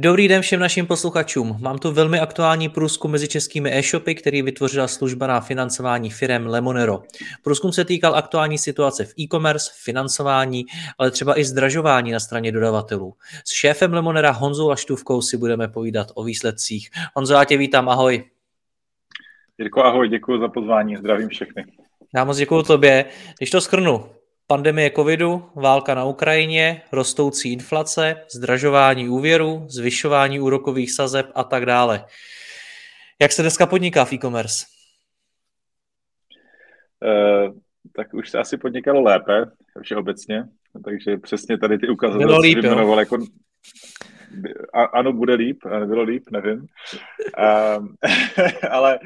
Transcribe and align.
Dobrý 0.00 0.28
den 0.28 0.42
všem 0.42 0.60
našim 0.60 0.86
posluchačům. 0.86 1.56
Mám 1.60 1.78
tu 1.78 1.92
velmi 1.92 2.20
aktuální 2.20 2.68
průzkum 2.68 3.10
mezi 3.10 3.28
českými 3.28 3.78
e-shopy, 3.78 4.14
který 4.14 4.42
vytvořila 4.42 4.88
služba 4.88 5.26
na 5.26 5.40
financování 5.40 6.10
firem 6.10 6.46
Lemonero. 6.46 7.02
Průzkum 7.42 7.72
se 7.72 7.84
týkal 7.84 8.14
aktuální 8.14 8.58
situace 8.58 9.04
v 9.04 9.12
e-commerce, 9.18 9.72
financování, 9.84 10.64
ale 10.98 11.10
třeba 11.10 11.38
i 11.40 11.44
zdražování 11.44 12.12
na 12.12 12.20
straně 12.20 12.52
dodavatelů. 12.52 13.14
S 13.44 13.52
šéfem 13.52 13.94
Lemonera 13.94 14.30
Honzou 14.30 14.68
Laštůvkou 14.68 15.22
si 15.22 15.36
budeme 15.36 15.68
povídat 15.68 16.08
o 16.14 16.24
výsledcích. 16.24 16.90
Honzo, 17.14 17.34
já 17.34 17.44
tě 17.44 17.56
vítám, 17.56 17.88
ahoj. 17.88 18.24
Jirko, 19.58 19.84
ahoj, 19.84 20.08
děkuji 20.08 20.40
za 20.40 20.48
pozvání, 20.48 20.96
zdravím 20.96 21.28
všechny. 21.28 21.64
Já 22.14 22.24
moc 22.24 22.36
děkuji 22.36 22.62
tobě. 22.62 23.04
Když 23.38 23.50
to 23.50 23.60
schrnu, 23.60 24.10
Pandemie 24.46 24.90
covidu, 24.90 25.50
válka 25.54 25.94
na 25.94 26.04
Ukrajině, 26.04 26.82
rostoucí 26.92 27.52
inflace, 27.52 28.16
zdražování 28.34 29.08
úvěru, 29.08 29.66
zvyšování 29.68 30.40
úrokových 30.40 30.92
sazeb 30.92 31.26
a 31.34 31.44
tak 31.44 31.66
dále. 31.66 32.04
Jak 33.22 33.32
se 33.32 33.42
dneska 33.42 33.66
podniká 33.66 34.04
v 34.04 34.12
e-commerce? 34.12 34.66
Uh, 37.04 37.54
tak 37.96 38.14
už 38.14 38.30
se 38.30 38.38
asi 38.38 38.56
podnikalo 38.56 39.02
lépe, 39.02 39.44
všeobecně, 39.82 40.44
takže 40.84 41.16
přesně 41.16 41.58
tady 41.58 41.78
ty 41.78 41.88
ukazatele, 41.88 42.26
Bylo 42.26 42.38
líp, 42.38 42.58
jmenoval 42.58 42.98
jako... 42.98 43.18
A, 44.74 44.84
ano, 44.84 45.12
bude 45.12 45.34
líp, 45.34 45.58
bylo 45.86 46.02
líp, 46.02 46.22
nevím. 46.30 46.66
uh, 47.38 47.86
ale 48.70 48.98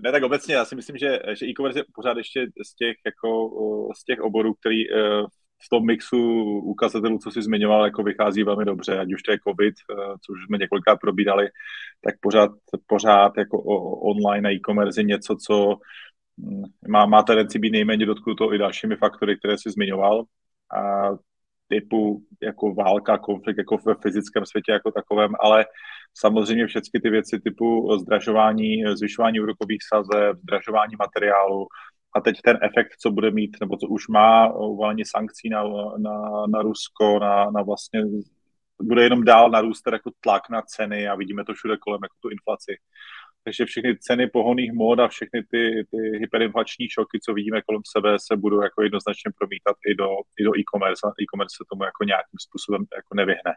ne 0.00 0.12
tak 0.12 0.22
obecně, 0.22 0.54
já 0.54 0.64
si 0.64 0.76
myslím, 0.76 0.96
že, 0.96 1.18
že 1.38 1.46
e-commerce 1.46 1.78
je 1.78 1.84
pořád 1.94 2.16
ještě 2.16 2.46
z 2.66 2.74
těch, 2.74 2.96
jako, 3.06 3.50
z 3.96 4.04
těch 4.04 4.20
oborů, 4.20 4.54
který 4.54 4.92
eh, 4.92 5.22
v 5.64 5.68
tom 5.70 5.86
mixu 5.86 6.18
ukazatelů, 6.60 7.18
co 7.18 7.30
jsi 7.30 7.42
zmiňoval, 7.42 7.84
jako 7.84 8.02
vychází 8.02 8.42
velmi 8.42 8.64
dobře, 8.64 8.98
ať 8.98 9.12
už 9.14 9.22
to 9.22 9.32
je 9.32 9.38
COVID, 9.48 9.74
eh, 9.74 9.94
což 10.26 10.44
jsme 10.46 10.58
několikrát 10.58 10.96
probírali, 10.96 11.48
tak 12.00 12.14
pořád, 12.20 12.50
pořád 12.86 13.32
jako 13.38 13.62
online 14.02 14.48
a 14.48 14.52
e-commerce 14.52 15.00
je 15.00 15.04
něco, 15.04 15.36
co 15.46 15.76
hm, 16.40 16.62
má, 16.88 17.06
má 17.06 17.22
tendenci 17.22 17.58
být 17.58 17.70
nejméně 17.70 18.06
dotknuto 18.06 18.54
i 18.54 18.58
dalšími 18.58 18.96
faktory, 18.96 19.38
které 19.38 19.58
jsi 19.58 19.70
zmiňoval. 19.70 20.24
A 20.76 21.10
typu 21.68 22.22
jako 22.42 22.74
válka, 22.74 23.18
konflikt 23.18 23.58
jako 23.58 23.76
ve 23.86 23.94
fyzickém 23.94 24.46
světě 24.46 24.72
jako 24.72 24.90
takovém, 24.90 25.32
ale 25.40 25.66
samozřejmě 26.14 26.66
všechny 26.66 27.00
ty 27.02 27.10
věci 27.10 27.40
typu 27.40 27.98
zdražování, 27.98 28.82
zvyšování 28.94 29.40
úrokových 29.40 29.80
sazeb, 29.94 30.36
zdražování 30.38 30.94
materiálu 30.98 31.66
a 32.16 32.20
teď 32.20 32.42
ten 32.44 32.58
efekt, 32.62 32.92
co 33.00 33.10
bude 33.10 33.30
mít, 33.30 33.56
nebo 33.60 33.76
co 33.76 33.86
už 33.88 34.08
má 34.08 34.52
uvalení 34.52 35.02
sankcí 35.04 35.48
na, 35.48 35.62
na, 35.98 36.46
na 36.48 36.62
Rusko, 36.62 37.18
na, 37.18 37.50
na 37.50 37.62
vlastně 37.62 38.02
bude 38.82 39.02
jenom 39.02 39.24
dál 39.24 39.50
narůstat 39.50 39.92
jako 39.92 40.10
tlak 40.20 40.42
na 40.50 40.62
ceny 40.62 41.08
a 41.08 41.14
vidíme 41.14 41.44
to 41.44 41.54
všude 41.54 41.76
kolem, 41.76 42.00
jako 42.02 42.16
tu 42.20 42.28
inflaci. 42.28 42.76
Takže 43.46 43.64
všechny 43.64 43.98
ceny 43.98 44.26
pohoných 44.26 44.72
mód 44.72 44.98
a 44.98 45.08
všechny 45.08 45.42
ty, 45.50 45.86
ty 45.90 46.18
hyperinflační 46.18 46.88
šoky, 46.88 47.18
co 47.24 47.34
vidíme 47.34 47.62
kolem 47.62 47.82
sebe, 47.96 48.16
se 48.18 48.36
budou 48.36 48.62
jako 48.62 48.82
jednoznačně 48.82 49.30
promítat 49.38 49.76
i 49.90 49.94
do, 49.94 50.08
i 50.40 50.44
do 50.44 50.52
e-commerce. 50.58 51.06
E-commerce 51.22 51.54
se 51.56 51.64
tomu 51.70 51.84
jako 51.84 52.04
nějakým 52.04 52.38
způsobem 52.46 52.82
jako 53.00 53.12
nevyhne. 53.14 53.52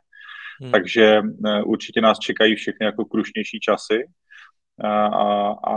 Hmm. 0.62 0.72
Takže 0.72 1.22
uh, 1.22 1.72
určitě 1.74 2.02
nás 2.02 2.20
čekají 2.20 2.56
všechny 2.56 2.86
jako 2.86 3.06
krušnější 3.06 3.60
časy. 3.60 3.98
A, 4.84 5.06
a, 5.06 5.28
a, 5.52 5.76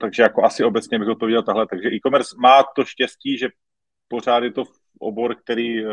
takže 0.00 0.22
jako 0.22 0.44
asi 0.44 0.64
obecně 0.64 0.98
bych 0.98 1.08
odpověděl 1.08 1.42
tahle. 1.42 1.66
Takže 1.66 1.88
e-commerce 1.94 2.36
má 2.42 2.64
to 2.76 2.84
štěstí, 2.84 3.38
že 3.38 3.48
pořád 4.08 4.42
je 4.42 4.52
to 4.52 4.64
obor, 4.98 5.36
který 5.42 5.86
uh, 5.86 5.90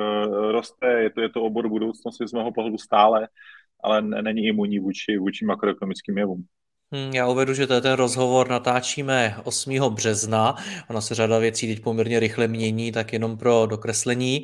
roste, 0.51 0.87
je 1.01 1.09
to, 1.09 1.21
je 1.21 1.29
to 1.29 1.43
obor 1.43 1.69
budoucnosti 1.69 2.27
z 2.27 2.33
mého 2.33 2.51
pohledu 2.51 2.77
stále, 2.77 3.27
ale 3.83 4.01
není 4.01 4.41
imunní 4.47 4.79
vůči, 4.79 5.17
vůči 5.17 5.45
makroekonomickým 5.45 6.17
jevům. 6.17 6.45
Hmm, 6.93 7.13
já 7.13 7.27
uvedu, 7.27 7.53
že 7.53 7.67
ten 7.67 7.93
rozhovor 7.93 8.49
natáčíme 8.49 9.35
8. 9.43 9.93
března. 9.93 10.55
Ona 10.89 11.01
se 11.01 11.15
řada 11.15 11.39
věcí 11.39 11.75
teď 11.75 11.83
poměrně 11.83 12.19
rychle 12.19 12.47
mění, 12.47 12.91
tak 12.91 13.13
jenom 13.13 13.37
pro 13.37 13.65
dokreslení. 13.65 14.43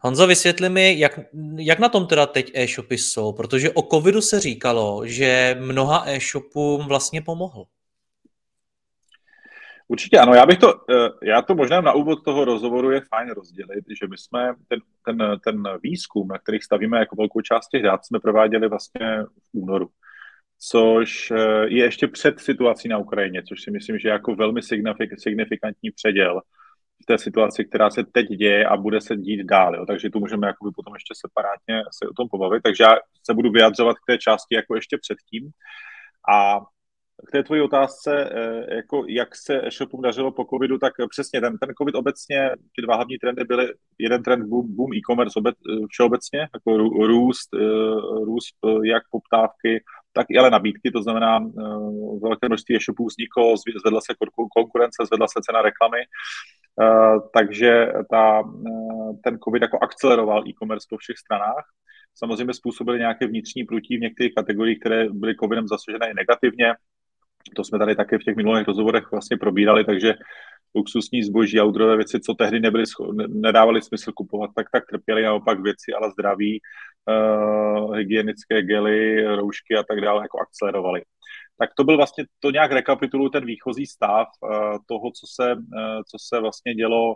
Honzo, 0.00 0.26
vysvětli 0.26 0.68
mi, 0.68 0.98
jak, 0.98 1.20
jak 1.56 1.78
na 1.78 1.88
tom 1.88 2.06
teda 2.06 2.26
teď 2.26 2.50
e-shopy 2.54 2.98
jsou, 2.98 3.32
protože 3.32 3.70
o 3.70 3.82
covidu 3.82 4.20
se 4.20 4.40
říkalo, 4.40 5.06
že 5.06 5.56
mnoha 5.60 6.04
e-shopům 6.06 6.86
vlastně 6.86 7.22
pomohl. 7.22 7.64
Určitě 9.88 10.18
ano, 10.18 10.34
já 10.34 10.46
bych 10.46 10.58
to, 10.58 10.74
eh, 10.90 11.08
já 11.22 11.42
to 11.42 11.54
možná 11.54 11.80
na 11.80 11.92
úvod 11.92 12.24
toho 12.24 12.44
rozhovoru 12.44 12.90
je 12.90 13.00
fajn 13.00 13.30
rozdělit, 13.30 13.84
že 14.00 14.06
my 14.10 14.18
jsme 14.18 14.54
ten, 14.68 14.80
ten, 15.04 15.40
ten 15.44 15.62
výzkum, 15.82 16.28
na 16.28 16.38
kterých 16.38 16.64
stavíme 16.64 16.98
jako 16.98 17.16
velkou 17.16 17.40
část 17.40 17.68
těch 17.68 17.82
dát, 17.82 18.04
jsme 18.04 18.20
prováděli 18.20 18.68
vlastně 18.68 19.22
v 19.22 19.48
únoru 19.52 19.88
což 20.58 21.30
eh, 21.30 21.66
je 21.68 21.84
ještě 21.84 22.08
před 22.08 22.40
situací 22.40 22.88
na 22.88 22.98
Ukrajině, 22.98 23.42
což 23.42 23.62
si 23.62 23.70
myslím, 23.70 23.98
že 23.98 24.08
je 24.08 24.12
jako 24.12 24.34
velmi 24.34 24.60
signifikantní 25.18 25.90
předěl 25.90 26.40
v 27.02 27.06
té 27.06 27.18
situaci, 27.18 27.64
která 27.64 27.90
se 27.90 28.04
teď 28.12 28.26
děje 28.26 28.66
a 28.66 28.76
bude 28.76 29.00
se 29.00 29.16
dít 29.16 29.44
dál. 29.44 29.76
Jo. 29.76 29.86
Takže 29.86 30.10
tu 30.10 30.20
můžeme 30.20 30.46
jakoby 30.46 30.70
potom 30.76 30.94
ještě 30.94 31.14
separátně 31.26 31.82
se 31.98 32.08
o 32.08 32.14
tom 32.14 32.28
pobavit. 32.28 32.62
Takže 32.62 32.84
já 32.84 32.96
se 33.26 33.34
budu 33.34 33.50
vyjadřovat 33.50 33.96
k 33.96 34.06
té 34.06 34.18
části 34.18 34.54
jako 34.54 34.74
ještě 34.74 34.98
předtím. 34.98 35.50
A 36.34 36.60
k 37.26 37.30
té 37.32 37.42
tvojí 37.42 37.62
otázce, 37.62 38.30
eh, 38.32 38.74
jako 38.74 39.04
jak 39.08 39.36
se 39.36 39.66
e-shopům 39.66 40.02
dařilo 40.02 40.32
po 40.32 40.44
covidu, 40.44 40.78
tak 40.78 40.92
přesně 41.10 41.40
ten, 41.40 41.58
ten 41.58 41.74
covid 41.78 41.94
obecně, 41.94 42.50
ty 42.76 42.82
dva 42.82 42.94
hlavní 42.94 43.18
trendy 43.18 43.44
byly, 43.44 43.68
jeden 43.98 44.22
trend 44.22 44.48
boom, 44.48 44.76
boom 44.76 44.92
e-commerce 44.92 45.38
obec, 45.38 45.54
všeobecně, 45.88 46.40
jako 46.40 46.76
růst, 47.06 47.48
eh, 47.54 48.24
růst 48.24 48.54
jak 48.84 49.02
poptávky, 49.10 49.84
tak 50.12 50.26
i 50.30 50.38
ale 50.38 50.50
nabídky, 50.50 50.90
to 50.90 51.02
znamená 51.02 51.38
uh, 51.38 52.20
velké 52.22 52.48
množství 52.48 52.76
e-shopů 52.76 53.06
vzniklo, 53.06 53.54
zvedla 53.82 54.00
se 54.00 54.14
konkurence, 54.56 55.06
zvedla 55.06 55.26
se 55.28 55.40
cena 55.46 55.62
reklamy, 55.62 55.98
uh, 56.82 57.28
takže 57.34 57.92
ta, 58.10 58.40
uh, 58.40 59.16
ten 59.24 59.38
COVID 59.38 59.62
jako 59.62 59.78
akceleroval 59.82 60.48
e-commerce 60.48 60.86
po 60.90 60.96
všech 60.96 61.18
stranách. 61.18 61.64
Samozřejmě 62.14 62.54
způsobily 62.54 62.98
nějaké 62.98 63.26
vnitřní 63.26 63.64
prutí 63.64 63.96
v 63.96 64.00
některých 64.00 64.34
kategoriích, 64.34 64.80
které 64.80 65.06
byly 65.10 65.34
COVIDem 65.34 65.68
zasažené 65.68 66.14
negativně. 66.14 66.74
To 67.56 67.64
jsme 67.64 67.78
tady 67.78 67.96
také 67.96 68.18
v 68.18 68.22
těch 68.22 68.36
minulých 68.36 68.66
rozhovorech 68.66 69.10
vlastně 69.12 69.36
probírali, 69.36 69.84
takže 69.84 70.14
luxusní 70.74 71.22
zboží, 71.22 71.60
outdoorové 71.60 71.96
věci, 71.96 72.20
co 72.20 72.34
tehdy 72.34 72.60
nebyly, 72.60 72.84
nedávaly 73.28 73.82
smysl 73.82 74.12
kupovat, 74.12 74.50
tak 74.56 74.66
tak 74.72 74.84
trpěly 74.86 75.22
naopak 75.22 75.60
věci, 75.60 75.92
ale 75.92 76.10
zdraví, 76.10 76.60
uh, 76.60 77.96
hygienické 77.96 78.62
gely, 78.62 79.24
roušky 79.36 79.74
a 79.74 79.82
tak 79.82 80.00
dále 80.00 80.24
jako 80.24 80.38
akcelerovaly. 80.40 81.02
Tak 81.58 81.70
to 81.76 81.84
byl 81.84 81.96
vlastně, 81.96 82.24
to 82.40 82.50
nějak 82.50 82.72
rekapituluje 82.72 83.30
ten 83.30 83.44
výchozí 83.44 83.86
stav 83.86 84.28
uh, 84.40 84.50
toho, 84.86 85.10
co 85.10 85.26
se, 85.34 85.54
uh, 85.54 86.02
co 86.10 86.16
se 86.28 86.40
vlastně 86.40 86.74
dělo, 86.74 87.14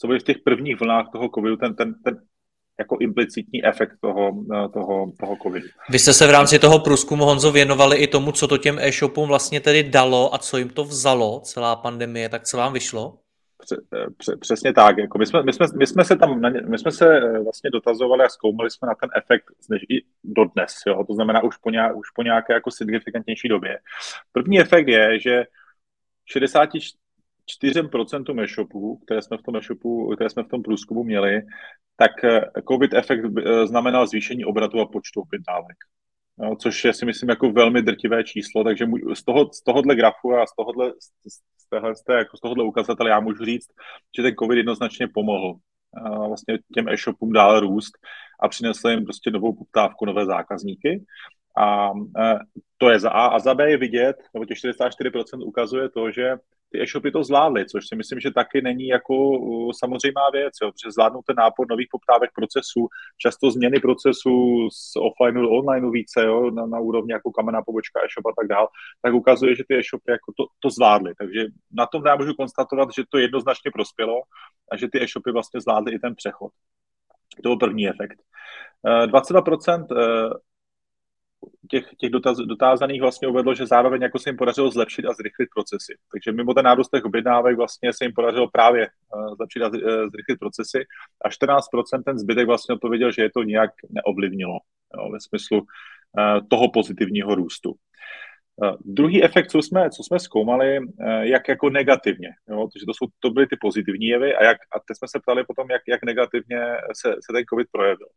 co 0.00 0.06
bylo 0.06 0.18
v 0.18 0.22
těch 0.22 0.38
prvních 0.44 0.80
vlnách 0.80 1.06
toho 1.12 1.28
covidu, 1.34 1.56
ten, 1.56 1.74
ten, 1.74 1.94
ten 2.04 2.16
jako 2.78 2.96
implicitní 3.00 3.64
efekt 3.64 3.92
toho, 4.00 4.32
toho, 4.72 5.12
toho 5.20 5.36
covidu. 5.42 5.66
Vy 5.90 5.98
jste 5.98 6.12
se 6.12 6.26
v 6.26 6.30
rámci 6.30 6.58
toho 6.58 6.78
průzkumu, 6.78 7.24
Honzo, 7.24 7.52
věnovali 7.52 7.96
i 7.96 8.06
tomu, 8.06 8.32
co 8.32 8.48
to 8.48 8.58
těm 8.58 8.78
e-shopům 8.78 9.28
vlastně 9.28 9.60
tedy 9.60 9.82
dalo 9.82 10.34
a 10.34 10.38
co 10.38 10.58
jim 10.58 10.68
to 10.68 10.84
vzalo, 10.84 11.40
celá 11.40 11.76
pandemie, 11.76 12.28
tak 12.28 12.44
co 12.44 12.56
vám 12.56 12.72
vyšlo? 12.72 13.18
Přesně 14.40 14.72
tak. 14.72 14.98
Jako 14.98 15.18
my, 15.18 15.26
jsme, 15.26 15.42
my, 15.42 15.52
jsme, 15.52 15.66
my 15.78 15.86
jsme 15.86 16.04
se 16.04 16.16
tam, 16.16 16.40
my 16.68 16.78
jsme 16.78 16.90
se 16.90 17.16
eh, 17.16 17.38
vlastně 17.38 17.70
dotazovali 17.70 18.24
a 18.24 18.28
zkoumali 18.28 18.70
jsme 18.70 18.88
na 18.88 18.94
ten 18.94 19.10
efekt 19.16 19.44
než 19.70 19.82
i 19.82 20.04
dodnes, 20.24 20.74
jo? 20.86 21.04
to 21.04 21.14
znamená 21.14 21.42
už 21.42 21.56
po, 21.56 21.70
nějak, 21.70 21.96
už 21.96 22.10
po 22.10 22.22
nějaké 22.22 22.52
jako 22.52 22.70
signifikantnější 22.70 23.48
době. 23.48 23.78
První 24.32 24.60
efekt 24.60 24.88
je, 24.88 25.20
že 25.20 25.44
64% 27.62 28.42
e-shopů, 28.42 28.96
které 28.96 29.22
jsme 29.22 29.36
v 29.36 29.42
tom 29.42 29.56
e-shopu, 29.56 30.14
které 30.14 30.30
jsme 30.30 30.42
v 30.42 30.48
tom 30.48 30.62
průzkumu 30.62 31.04
měli, 31.04 31.42
tak 31.96 32.24
eh, 32.24 32.40
COVID 32.68 32.94
efekt 32.94 33.24
eh, 33.24 33.66
znamenal 33.66 34.06
zvýšení 34.06 34.44
obratu 34.44 34.80
a 34.80 34.86
počtu 34.86 35.20
objednávek. 35.20 35.76
což 36.60 36.84
je 36.84 36.92
si 36.92 37.06
myslím 37.06 37.28
jako 37.28 37.52
velmi 37.52 37.82
drtivé 37.82 38.24
číslo, 38.24 38.64
takže 38.64 38.86
z, 39.14 39.24
toho, 39.24 39.50
z 39.52 39.62
tohohle 39.64 39.96
grafu 39.96 40.34
a 40.34 40.46
z 40.46 40.54
tohohle, 40.56 40.92
z 41.58 41.68
téhle, 41.70 41.94
z, 41.96 42.02
té, 42.02 42.12
jako 42.12 42.36
z 42.36 42.40
tohohle 42.40 42.64
ukazatele 42.64 43.10
já 43.10 43.20
můžu 43.20 43.44
říct, 43.44 43.68
že 44.16 44.22
ten 44.22 44.34
COVID 44.34 44.56
jednoznačně 44.56 45.08
pomohl 45.08 45.54
vlastně 46.26 46.58
těm 46.74 46.88
e-shopům 46.88 47.32
dál 47.32 47.60
růst 47.60 47.92
a 48.40 48.48
přinesl 48.48 48.88
jim 48.88 49.04
prostě 49.04 49.30
novou 49.30 49.52
poptávku, 49.52 50.04
nové 50.04 50.26
zákazníky. 50.26 51.04
A 51.58 51.90
to 52.78 52.90
je 52.90 53.00
za 53.00 53.10
A. 53.10 53.26
A 53.26 53.38
za 53.38 53.54
B 53.54 53.70
je 53.70 53.76
vidět, 53.76 54.16
nebo 54.34 54.44
těch 54.44 54.58
44% 54.58 55.46
ukazuje 55.46 55.88
to, 55.88 56.10
že 56.10 56.36
ty 56.72 56.82
e-shopy 56.82 57.10
to 57.10 57.24
zvládly, 57.24 57.66
což 57.66 57.88
si 57.88 57.96
myslím, 57.96 58.20
že 58.20 58.30
taky 58.30 58.62
není 58.62 58.86
jako 58.86 59.14
samozřejmá 59.78 60.30
věc, 60.32 60.52
jo, 60.62 60.70
protože 60.70 60.92
zvládnout 60.92 61.24
ten 61.26 61.36
nápor 61.36 61.66
nových 61.70 61.88
poptávek 61.90 62.30
procesů, 62.34 62.88
často 63.18 63.50
změny 63.50 63.80
procesů 63.80 64.68
z 64.72 64.96
offline 64.96 65.42
do 65.42 65.50
online 65.50 65.90
více, 65.90 66.24
jo, 66.24 66.50
na, 66.50 66.66
na 66.66 66.78
úrovni 66.78 67.12
jako 67.12 67.30
kamenná 67.30 67.62
pobočka 67.62 68.00
e-shop 68.00 68.26
a 68.26 68.32
tak 68.40 68.48
dál, 68.48 68.68
tak 69.02 69.14
ukazuje, 69.14 69.56
že 69.56 69.64
ty 69.68 69.74
e-shopy 69.78 70.10
jako 70.10 70.32
to, 70.36 70.44
to 70.60 70.70
zvládly. 70.70 71.14
Takže 71.18 71.44
na 71.72 71.86
tom 71.86 72.06
já 72.06 72.16
můžu 72.16 72.34
konstatovat, 72.34 72.88
že 72.96 73.02
to 73.08 73.18
jednoznačně 73.18 73.70
prospělo 73.70 74.22
a 74.72 74.76
že 74.76 74.88
ty 74.88 75.02
e-shopy 75.02 75.30
vlastně 75.32 75.60
zvládly 75.60 75.92
i 75.92 75.98
ten 75.98 76.14
přechod. 76.14 76.52
To 77.42 77.48
byl 77.48 77.56
první 77.56 77.88
efekt. 77.88 78.18
22% 79.06 79.86
eh, 79.90 80.30
těch, 81.70 81.84
těch 81.98 82.10
dotaz, 82.10 82.38
dotázaných 82.38 83.00
vlastně 83.00 83.28
uvedlo, 83.28 83.54
že 83.54 83.66
zároveň 83.66 84.02
jako 84.02 84.18
se 84.18 84.28
jim 84.30 84.36
podařilo 84.36 84.70
zlepšit 84.70 85.04
a 85.06 85.12
zrychlit 85.12 85.48
procesy. 85.54 85.94
Takže 86.12 86.32
mimo 86.32 86.54
ten 86.54 86.64
nárůst 86.64 86.90
těch 86.90 87.04
objednávek 87.04 87.56
vlastně 87.56 87.92
se 87.92 88.04
jim 88.04 88.12
podařilo 88.12 88.48
právě 88.50 88.88
uh, 89.14 89.34
zlepšit 89.36 89.62
a 89.62 89.68
uh, 89.68 89.74
zrychlit 90.12 90.38
procesy 90.38 90.84
a 91.24 91.28
14% 91.28 92.02
ten 92.04 92.18
zbytek 92.18 92.46
vlastně 92.46 92.74
odpověděl, 92.74 93.12
že 93.12 93.22
je 93.22 93.30
to 93.30 93.42
nějak 93.42 93.70
neovlivnilo 93.90 94.58
jo, 94.96 95.10
ve 95.12 95.20
smyslu 95.20 95.58
uh, 95.58 96.48
toho 96.48 96.70
pozitivního 96.70 97.34
růstu. 97.34 97.70
Uh, 97.70 98.76
druhý 98.84 99.24
efekt, 99.24 99.50
co 99.50 99.58
jsme, 99.58 99.90
co 99.90 100.02
jsme 100.02 100.18
zkoumali, 100.18 100.78
jak 101.20 101.48
jako 101.48 101.70
negativně, 101.70 102.28
jo, 102.48 102.68
protože 102.68 102.86
to, 102.86 102.94
jsou, 102.94 103.06
to 103.20 103.30
byly 103.30 103.46
ty 103.46 103.56
pozitivní 103.60 104.06
jevy 104.06 104.34
a, 104.34 104.44
jak, 104.44 104.56
a 104.56 104.78
teď 104.78 104.96
jsme 104.96 105.08
se 105.08 105.20
ptali 105.20 105.44
potom, 105.44 105.70
jak, 105.70 105.82
jak 105.88 106.04
negativně 106.04 106.60
se, 106.92 107.12
se 107.12 107.32
ten 107.32 107.44
COVID 107.50 107.68
projevil. 107.72 108.08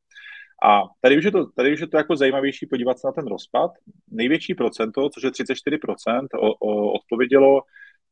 A 0.63 0.81
tady 1.01 1.17
už, 1.17 1.23
je 1.23 1.31
to, 1.31 1.45
tady 1.45 1.73
už 1.73 1.79
je 1.79 1.87
to 1.87 1.97
jako 1.97 2.15
zajímavější 2.15 2.65
podívat 2.65 2.99
se 2.99 3.07
na 3.07 3.11
ten 3.11 3.27
rozpad. 3.27 3.71
Největší 4.11 4.55
procento, 4.55 5.09
což 5.09 5.23
je 5.23 5.31
34%, 5.31 6.27
o, 6.39 6.53
o, 6.53 6.91
odpovědělo, 6.91 7.61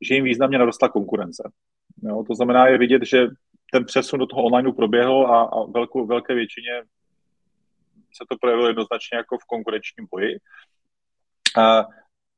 že 0.01 0.15
jim 0.15 0.23
významně 0.23 0.57
narostla 0.57 0.89
konkurence. 0.89 1.51
Jo, 2.03 2.23
to 2.27 2.35
znamená, 2.35 2.67
je 2.67 2.77
vidět, 2.77 3.05
že 3.05 3.27
ten 3.71 3.85
přesun 3.85 4.19
do 4.19 4.25
toho 4.25 4.43
online 4.43 4.73
proběhl 4.73 5.27
a, 5.27 5.43
a 5.43 5.65
velkou, 5.65 6.05
velké 6.05 6.35
většině 6.35 6.81
se 8.13 8.25
to 8.29 8.37
projevilo 8.41 8.67
jednoznačně 8.67 9.17
jako 9.17 9.37
v 9.37 9.45
konkurenčním 9.45 10.07
boji. 10.11 10.37
A 11.57 11.83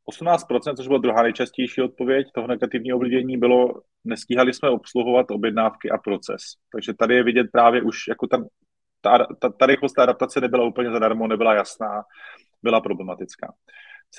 18%, 0.10 0.76
což 0.76 0.88
byla 0.88 1.00
druhá 1.00 1.24
nejčastější 1.24 1.82
odpověď 1.82 2.28
toho 2.36 2.48
negativního 2.48 2.98
ovlivnění, 2.98 3.38
bylo, 3.38 3.82
nestíhali 4.04 4.54
jsme 4.54 4.70
obsluhovat 4.70 5.32
objednávky 5.32 5.90
a 5.90 5.98
proces. 5.98 6.42
Takže 6.72 6.94
tady 6.94 7.16
je 7.16 7.24
vidět 7.24 7.48
právě 7.52 7.82
už 7.82 8.08
jako 8.08 8.28
ten 8.28 8.46
ta, 9.02 9.28
ta, 9.40 9.50
ta 9.50 9.66
rychlost 9.66 9.94
té 9.94 10.02
adaptace 10.02 10.42
nebyla 10.42 10.66
úplně 10.66 10.92
zadarmo, 10.92 11.28
nebyla 11.28 11.54
jasná, 11.54 12.04
byla 12.64 12.82
problematická. 12.82 13.54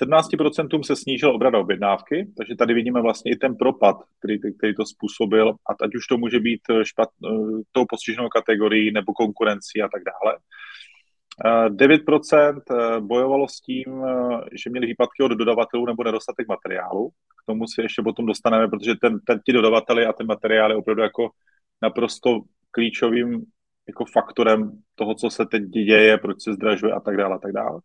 17% 0.01 0.81
se 0.81 0.95
snížil 0.95 1.35
obrat 1.35 1.53
objednávky, 1.53 2.27
takže 2.37 2.55
tady 2.55 2.73
vidíme 2.73 3.01
vlastně 3.01 3.31
i 3.31 3.35
ten 3.35 3.55
propad, 3.55 3.95
který, 4.19 4.39
který 4.57 4.75
to 4.75 4.85
způsobil, 4.85 5.49
a 5.49 5.83
ať 5.83 5.95
už 5.95 6.07
to 6.07 6.17
může 6.17 6.39
být 6.39 6.61
špat, 6.83 7.09
tou 7.71 7.85
postiženou 7.89 8.29
kategorií 8.29 8.91
nebo 8.91 9.13
konkurencí 9.13 9.81
a 9.81 9.87
tak 9.87 10.01
dále. 10.03 10.37
9% 11.69 12.61
eh, 12.71 13.01
bojovalo 13.01 13.47
s 13.47 13.61
tím, 13.61 13.85
eh, 14.05 14.39
že 14.63 14.69
měli 14.69 14.87
výpadky 14.87 15.23
od 15.23 15.27
dodavatelů 15.27 15.85
nebo 15.85 16.03
nedostatek 16.03 16.47
materiálu. 16.47 17.09
K 17.09 17.45
tomu 17.45 17.67
si 17.67 17.81
ještě 17.81 18.01
potom 18.01 18.25
dostaneme, 18.25 18.67
protože 18.67 18.95
ten, 19.01 19.19
ten, 19.19 19.39
ti 19.45 19.53
dodavateli 19.53 20.05
a 20.05 20.13
ten 20.13 20.27
materiál 20.27 20.71
je 20.71 20.77
opravdu 20.77 21.01
jako 21.01 21.29
naprosto 21.81 22.39
klíčovým 22.71 23.45
jako 23.87 24.05
faktorem 24.13 24.71
toho, 24.95 25.15
co 25.15 25.29
se 25.29 25.45
teď 25.45 25.63
děje, 25.63 26.17
proč 26.17 26.43
se 26.43 26.53
zdražuje 26.53 26.93
a 26.93 26.99
tak 26.99 27.17
dále 27.17 27.35
a 27.35 27.39
tak 27.39 27.51
dále. 27.51 27.79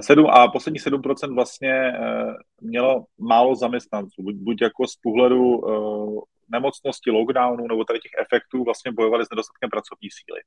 7, 0.00 0.26
a 0.30 0.48
poslední 0.48 0.80
7% 0.80 1.34
vlastně 1.34 1.92
uh, 1.98 2.34
mělo 2.60 3.04
málo 3.18 3.54
zaměstnanců, 3.54 4.22
buď, 4.22 4.34
buď 4.34 4.62
jako 4.62 4.86
z 4.86 4.96
pohledu 4.96 5.58
uh, 5.58 6.22
nemocnosti, 6.48 7.10
lockdownu 7.10 7.66
nebo 7.68 7.84
tady 7.84 7.98
těch 7.98 8.12
efektů 8.22 8.64
vlastně 8.64 8.92
bojovali 8.92 9.26
s 9.26 9.30
nedostatkem 9.30 9.70
pracovní 9.70 10.08
síly. 10.10 10.40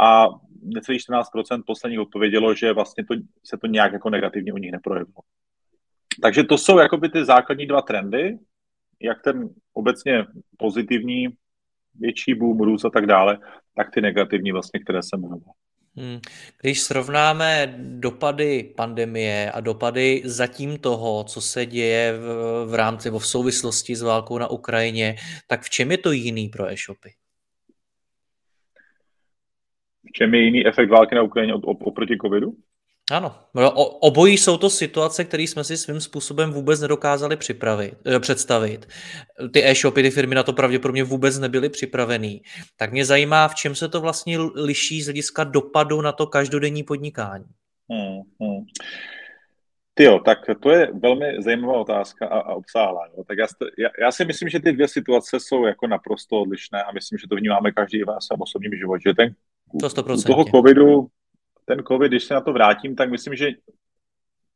A 0.00 0.26
necelých 0.62 1.00
14% 1.00 1.62
posledních 1.66 2.00
odpovědělo, 2.00 2.54
že 2.54 2.72
vlastně 2.72 3.04
to, 3.04 3.14
se 3.44 3.58
to 3.58 3.66
nějak 3.66 3.92
jako 3.92 4.10
negativně 4.10 4.52
u 4.52 4.56
nich 4.56 4.72
neprojevilo. 4.72 5.22
Takže 6.22 6.44
to 6.44 6.58
jsou 6.58 6.78
jakoby 6.78 7.08
ty 7.08 7.24
základní 7.24 7.66
dva 7.66 7.82
trendy, 7.82 8.38
jak 9.00 9.22
ten 9.22 9.48
obecně 9.74 10.26
pozitivní 10.58 11.28
větší 11.94 12.34
boom, 12.34 12.60
růst 12.60 12.84
a 12.84 12.90
tak 12.90 13.06
dále, 13.06 13.38
tak 13.80 13.94
ty 13.94 14.00
negativní 14.00 14.52
vlastně, 14.52 14.80
které 14.80 15.02
jsem 15.02 15.20
jmenoval. 15.20 15.54
Hmm. 15.96 16.20
Když 16.60 16.80
srovnáme 16.80 17.74
dopady 17.76 18.72
pandemie 18.76 19.52
a 19.52 19.60
dopady 19.60 20.22
zatím 20.24 20.78
toho, 20.78 21.24
co 21.24 21.40
se 21.40 21.66
děje 21.66 22.12
v, 22.18 22.24
v 22.66 22.74
rámci 22.74 23.08
nebo 23.08 23.18
v 23.18 23.26
souvislosti 23.26 23.96
s 23.96 24.02
válkou 24.02 24.38
na 24.38 24.50
Ukrajině, 24.50 25.16
tak 25.46 25.62
v 25.62 25.70
čem 25.70 25.90
je 25.90 25.98
to 25.98 26.12
jiný 26.12 26.48
pro 26.48 26.68
e-shopy? 26.68 27.10
V 30.08 30.12
čem 30.12 30.34
je 30.34 30.40
jiný 30.40 30.66
efekt 30.66 30.90
války 30.90 31.14
na 31.14 31.22
Ukrajině 31.22 31.54
oproti 31.64 32.16
covidu? 32.22 32.52
Ano, 33.10 33.34
no, 33.54 33.72
obojí 34.00 34.38
jsou 34.38 34.56
to 34.56 34.70
situace, 34.70 35.24
které 35.24 35.42
jsme 35.42 35.64
si 35.64 35.76
svým 35.76 36.00
způsobem 36.00 36.50
vůbec 36.52 36.80
nedokázali 36.80 37.36
připravit, 37.36 37.94
eh, 38.06 38.20
představit. 38.20 38.88
Ty 39.52 39.64
e-shopy, 39.64 40.02
ty 40.02 40.10
firmy 40.10 40.34
na 40.34 40.42
to 40.42 40.52
pravděpodobně 40.52 41.04
vůbec 41.04 41.38
nebyly 41.38 41.68
připravený. 41.68 42.42
Tak 42.76 42.92
mě 42.92 43.04
zajímá, 43.04 43.48
v 43.48 43.54
čem 43.54 43.74
se 43.74 43.88
to 43.88 44.00
vlastně 44.00 44.38
liší 44.54 45.02
z 45.02 45.06
hlediska 45.06 45.44
dopadu 45.44 46.00
na 46.00 46.12
to 46.12 46.26
každodenní 46.26 46.82
podnikání. 46.82 47.44
Hmm, 47.90 48.20
hmm. 48.40 48.64
Tyjo, 49.94 50.18
tak 50.18 50.38
to 50.62 50.70
je 50.70 50.88
velmi 51.02 51.42
zajímavá 51.42 51.78
otázka 51.78 52.26
a, 52.26 52.38
a 52.38 52.54
obsáhlá. 52.54 53.06
Jo. 53.16 53.24
Tak 53.28 53.38
já, 53.38 53.46
já, 53.78 53.88
já 54.00 54.12
si 54.12 54.24
myslím, 54.24 54.48
že 54.48 54.60
ty 54.60 54.72
dvě 54.72 54.88
situace 54.88 55.40
jsou 55.40 55.66
jako 55.66 55.86
naprosto 55.86 56.40
odlišné 56.40 56.82
a 56.82 56.92
myslím, 56.92 57.18
že 57.18 57.28
to 57.28 57.36
vnímáme 57.36 57.72
každý 57.72 57.98
ve 57.98 58.14
svém 58.20 58.40
osobním 58.40 58.74
životě. 58.74 59.14
Ten, 59.14 59.34
to 59.80 59.86
100%. 59.86 60.18
u 60.18 60.22
toho 60.22 60.44
covidu 60.44 61.08
ten 61.70 61.84
covid, 61.84 62.08
když 62.10 62.24
se 62.24 62.34
na 62.34 62.40
to 62.40 62.52
vrátím, 62.52 62.96
tak 62.96 63.10
myslím, 63.10 63.34
že 63.34 63.48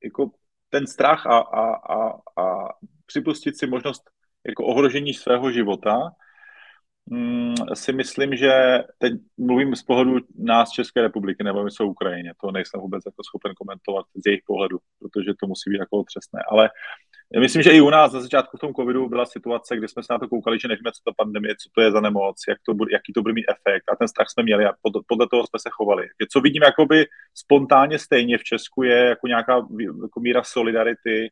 jako 0.05 0.31
ten 0.70 0.87
strach 0.87 1.26
a, 1.26 1.38
a, 1.38 1.64
a, 1.75 2.11
a 2.43 2.69
připustit 3.06 3.58
si 3.58 3.66
možnost 3.66 4.02
jako 4.46 4.64
ohrožení 4.66 5.14
svého 5.14 5.50
života, 5.50 6.11
mm, 7.06 7.55
si 7.75 7.93
myslím, 7.93 8.37
že 8.37 8.52
teď 8.99 9.12
mluvím 9.37 9.76
z 9.76 9.83
pohledu 9.83 10.16
nás 10.38 10.71
České 10.71 11.02
republiky, 11.02 11.44
nebo 11.44 11.64
my 11.64 11.71
jsou 11.71 11.90
Ukrajině, 11.90 12.33
to 12.40 12.50
nejsem 12.50 12.80
vůbec 12.80 13.02
jako 13.06 13.23
schopen 13.25 13.52
komentovat 13.54 14.06
z 14.14 14.26
jejich 14.26 14.42
pohledu, 14.47 14.78
protože 14.99 15.33
to 15.40 15.47
musí 15.47 15.71
být 15.71 15.78
jako 15.78 15.99
otřesné, 15.99 16.40
ale 16.50 16.71
Myslím, 17.41 17.62
že 17.62 17.71
i 17.71 17.81
u 17.81 17.91
nás 17.91 18.12
na 18.12 18.21
začátku 18.21 18.57
v 18.57 18.61
tom 18.61 18.75
covidu 18.75 19.09
byla 19.09 19.26
situace, 19.26 19.76
kdy 19.76 19.88
jsme 19.88 20.03
se 20.03 20.12
na 20.12 20.19
to 20.19 20.29
koukali, 20.29 20.59
že 20.59 20.69
nevíme, 20.69 20.93
co 20.93 21.00
to 21.05 21.12
pandemie, 21.17 21.55
co 21.55 21.69
to 21.75 21.81
je 21.81 21.91
za 21.91 22.00
nemoc, 22.00 22.37
jak 22.49 22.59
to 22.67 22.75
bude, 22.75 22.93
jaký 22.93 23.12
to 23.12 23.23
bude 23.23 23.35
mít 23.35 23.47
efekt 23.49 23.85
a 23.93 23.97
ten 23.97 24.09
strach 24.09 24.31
jsme 24.31 24.43
měli 24.43 24.64
a 24.64 24.73
pod, 24.83 24.93
podle 25.07 25.26
toho 25.31 25.43
jsme 25.43 25.59
se 25.59 25.71
chovali. 25.73 26.09
Co 26.33 26.41
vidím 26.41 26.62
jakoby 26.62 27.07
spontánně 27.35 27.99
stejně 27.99 28.38
v 28.38 28.45
Česku 28.45 28.83
je 28.83 28.97
jako 28.97 29.26
nějaká 29.26 29.55
jako 30.03 30.21
míra 30.21 30.43
solidarity 30.45 31.31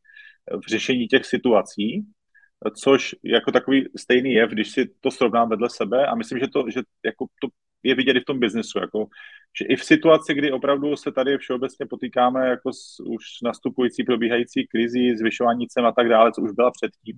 v 0.64 0.68
řešení 0.68 1.06
těch 1.06 1.26
situací, 1.26 2.04
což 2.82 3.14
jako 3.24 3.52
takový 3.52 3.88
stejný 3.96 4.32
je, 4.32 4.48
když 4.48 4.70
si 4.70 4.90
to 5.00 5.10
srovnám 5.10 5.48
vedle 5.48 5.70
sebe 5.70 6.06
a 6.06 6.14
myslím, 6.14 6.38
že 6.38 6.48
to, 6.48 6.64
že 6.70 6.80
jako 7.04 7.26
to 7.40 7.48
je 7.82 7.94
vidět 7.94 8.16
i 8.16 8.20
v 8.20 8.24
tom 8.24 8.38
biznesu, 8.38 8.78
jako, 8.78 9.06
že 9.58 9.64
i 9.64 9.76
v 9.76 9.84
situaci, 9.84 10.34
kdy 10.34 10.52
opravdu 10.52 10.96
se 10.96 11.12
tady 11.12 11.38
všeobecně 11.38 11.86
potýkáme 11.86 12.48
jako 12.48 12.72
s 12.72 13.00
už 13.00 13.24
nastupující, 13.44 14.04
probíhající 14.04 14.66
krizi, 14.66 15.16
zvyšování 15.16 15.68
cen 15.68 15.86
a 15.86 15.92
tak 15.92 16.08
dále, 16.08 16.32
co 16.32 16.42
už 16.42 16.50
byla 16.52 16.70
předtím, 16.70 17.16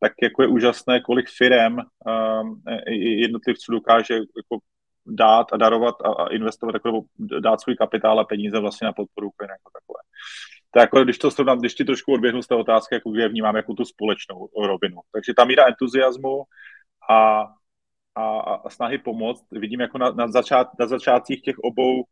tak 0.00 0.12
jako 0.22 0.42
je 0.42 0.48
úžasné, 0.48 1.00
kolik 1.00 1.28
firem 1.30 1.76
um, 1.76 2.62
jednotlivců 2.90 3.72
dokáže 3.72 4.14
jako 4.14 4.58
dát 5.06 5.46
a 5.52 5.56
darovat 5.56 5.94
a, 6.04 6.08
a 6.08 6.28
investovat, 6.28 6.74
jako, 6.74 7.02
dát 7.40 7.60
svůj 7.60 7.76
kapitál 7.76 8.20
a 8.20 8.24
peníze 8.24 8.60
vlastně 8.60 8.86
na 8.86 8.92
podporu 8.92 9.28
Ukrajiny 9.28 9.52
jako 9.52 9.70
takové. 9.72 10.00
To 10.70 10.80
jako, 10.80 11.04
když 11.04 11.18
to 11.18 11.30
srovnám, 11.30 11.58
když 11.58 11.74
ti 11.74 11.84
trošku 11.84 12.12
odběhnu 12.12 12.42
z 12.42 12.46
té 12.46 12.54
otázky, 12.54 12.94
jako 12.94 13.10
kde 13.10 13.28
vnímám 13.28 13.56
jako 13.56 13.74
tu 13.74 13.84
společnou 13.84 14.48
rovinu. 14.66 15.00
Takže 15.12 15.34
ta 15.36 15.44
míra 15.44 15.66
entuziasmu 15.66 16.44
a 17.10 17.46
a, 18.16 18.54
a 18.54 18.70
snahy 18.70 18.98
pomoct 18.98 19.46
vidím 19.52 19.80
jako 19.80 19.98
na, 19.98 20.10
na, 20.10 20.28
začát, 20.28 20.68
na 20.78 20.86
začátcích 20.86 21.42
těch 21.42 21.58
obou 21.58 22.04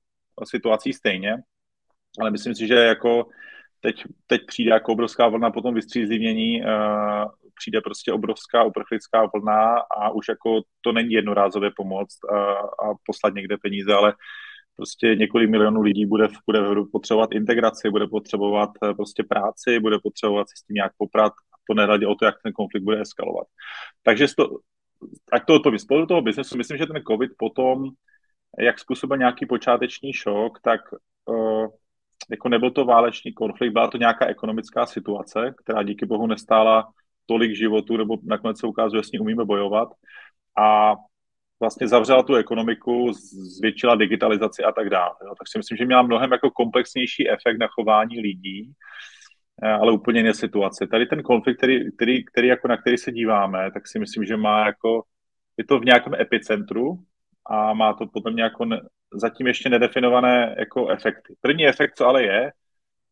situací 0.44 0.92
stejně, 0.92 1.37
ale 2.20 2.30
myslím 2.30 2.54
si, 2.54 2.66
že 2.66 2.75
jako 2.75 3.26
teď, 3.80 4.04
teď 4.26 4.40
přijde 4.46 4.70
jako 4.70 4.92
obrovská 4.92 5.28
vlna 5.28 5.50
potom 5.50 5.75
vystřízlivění, 5.75 6.62
uh, 6.62 7.30
přijde 7.61 7.80
prostě 7.80 8.12
obrovská 8.12 8.62
uprchlická 8.64 9.28
vlna 9.34 9.76
a 9.96 10.11
už 10.11 10.28
jako 10.28 10.61
to 10.80 10.92
není 10.92 11.12
jednorázově 11.12 11.70
pomoct 11.76 12.18
uh, 12.25 12.38
a 12.58 12.94
poslat 13.06 13.34
někde 13.34 13.56
peníze, 13.62 13.94
ale 13.94 14.14
prostě 14.76 15.14
několik 15.14 15.50
milionů 15.50 15.80
lidí 15.80 16.06
bude, 16.06 16.28
bude 16.46 16.61
potřebovat 16.92 17.32
integraci, 17.32 17.90
bude 17.90 18.06
potřebovat 18.06 18.70
uh, 18.82 18.94
prostě 18.94 19.23
práci, 19.28 19.80
bude 19.80 19.99
potřebovat 20.02 20.49
se 20.49 20.54
s 20.56 20.66
tím 20.66 20.75
nějak 20.75 20.92
poprat 20.99 21.32
to 21.68 21.75
nehledě 21.75 22.06
o 22.06 22.14
to, 22.14 22.25
jak 22.25 22.34
ten 22.42 22.52
konflikt 22.52 22.84
bude 22.84 23.00
eskalovat. 23.00 23.46
Takže 24.02 24.26
to, 24.37 24.58
ať 25.32 25.42
to 25.46 25.54
odpovím, 25.54 25.78
spolu 25.78 26.06
toho 26.06 26.23
biznesu, 26.23 26.56
myslím, 26.56 26.78
že 26.78 26.87
ten 26.87 27.02
COVID 27.02 27.30
potom, 27.38 27.90
jak 28.58 28.78
způsobil 28.78 29.16
nějaký 29.16 29.46
počáteční 29.46 30.12
šok, 30.12 30.61
tak 30.62 30.80
uh, 31.26 31.66
jako 32.30 32.49
nebyl 32.49 32.70
to 32.70 32.84
válečný 32.84 33.32
konflikt, 33.32 33.73
byla 33.73 33.88
to 33.88 33.99
nějaká 33.99 34.26
ekonomická 34.26 34.87
situace, 34.87 35.54
která 35.64 35.82
díky 35.82 36.06
bohu 36.06 36.26
nestála 36.26 36.88
tolik 37.26 37.56
životů, 37.56 37.96
nebo 37.96 38.16
nakonec 38.25 38.61
se 38.61 38.66
ukázalo, 38.66 39.02
že 39.02 39.08
s 39.08 39.12
ní 39.12 39.18
umíme 39.18 39.44
bojovat. 39.44 39.88
A 40.58 40.94
vlastně 41.61 41.88
zavřela 41.88 42.23
tu 42.23 42.34
ekonomiku, 42.34 43.12
zvětšila 43.58 43.94
digitalizaci 43.94 44.62
a 44.62 44.73
tak 44.73 44.90
dále. 44.90 45.14
Tak 45.38 45.49
si 45.49 45.58
myslím, 45.58 45.76
že 45.76 45.87
měla 45.87 46.02
mnohem 46.02 46.32
jako 46.32 46.50
komplexnější 46.50 47.30
efekt 47.30 47.58
na 47.61 47.66
chování 47.66 48.20
lidí, 48.20 48.73
ale 49.62 49.92
úplně 49.92 50.20
jiné 50.20 50.34
situace. 50.34 50.87
Tady 50.87 51.06
ten 51.06 51.23
konflikt, 51.23 51.56
který, 51.56 51.92
který, 51.96 52.25
který 52.25 52.49
jako 52.49 52.68
na 52.68 52.76
který 52.76 52.99
se 52.99 53.12
díváme, 53.12 53.70
tak 53.70 53.88
si 53.88 53.99
myslím, 53.99 54.25
že 54.25 54.37
má 54.37 54.66
jako, 54.66 55.02
je 55.56 55.64
to 55.64 55.78
v 55.78 55.84
nějakém 55.84 56.14
epicentru 56.14 56.99
a 57.46 57.75
má 57.75 57.92
to 57.92 58.06
potom 58.06 58.37
nějako 58.37 58.64
ne, 58.64 58.80
zatím 59.14 59.46
ještě 59.46 59.68
nedefinované 59.68 60.54
jako 60.58 60.88
efekty. 60.88 61.34
První 61.40 61.66
efekt, 61.66 61.96
co 61.96 62.06
ale 62.06 62.23
je, 62.23 62.52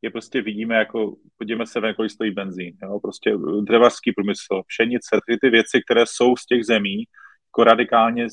je 0.03 0.11
prostě 0.11 0.43
vidíme, 0.43 0.75
jako 0.75 1.17
podívejme 1.39 1.67
se 1.67 1.81
ven, 1.81 1.95
kolik 1.95 2.11
stojí 2.11 2.31
benzín, 2.31 2.77
jo? 2.83 3.01
prostě 3.01 3.35
dřevařský 3.63 4.13
průmysl, 4.13 4.63
pšenice, 4.67 5.21
ty, 5.27 5.37
ty 5.41 5.51
věci, 5.51 5.81
které 5.85 6.05
jsou 6.07 6.37
z 6.37 6.47
těch 6.47 6.65
zemí, 6.65 7.05
jako 7.49 7.65
radikálně 7.65 8.27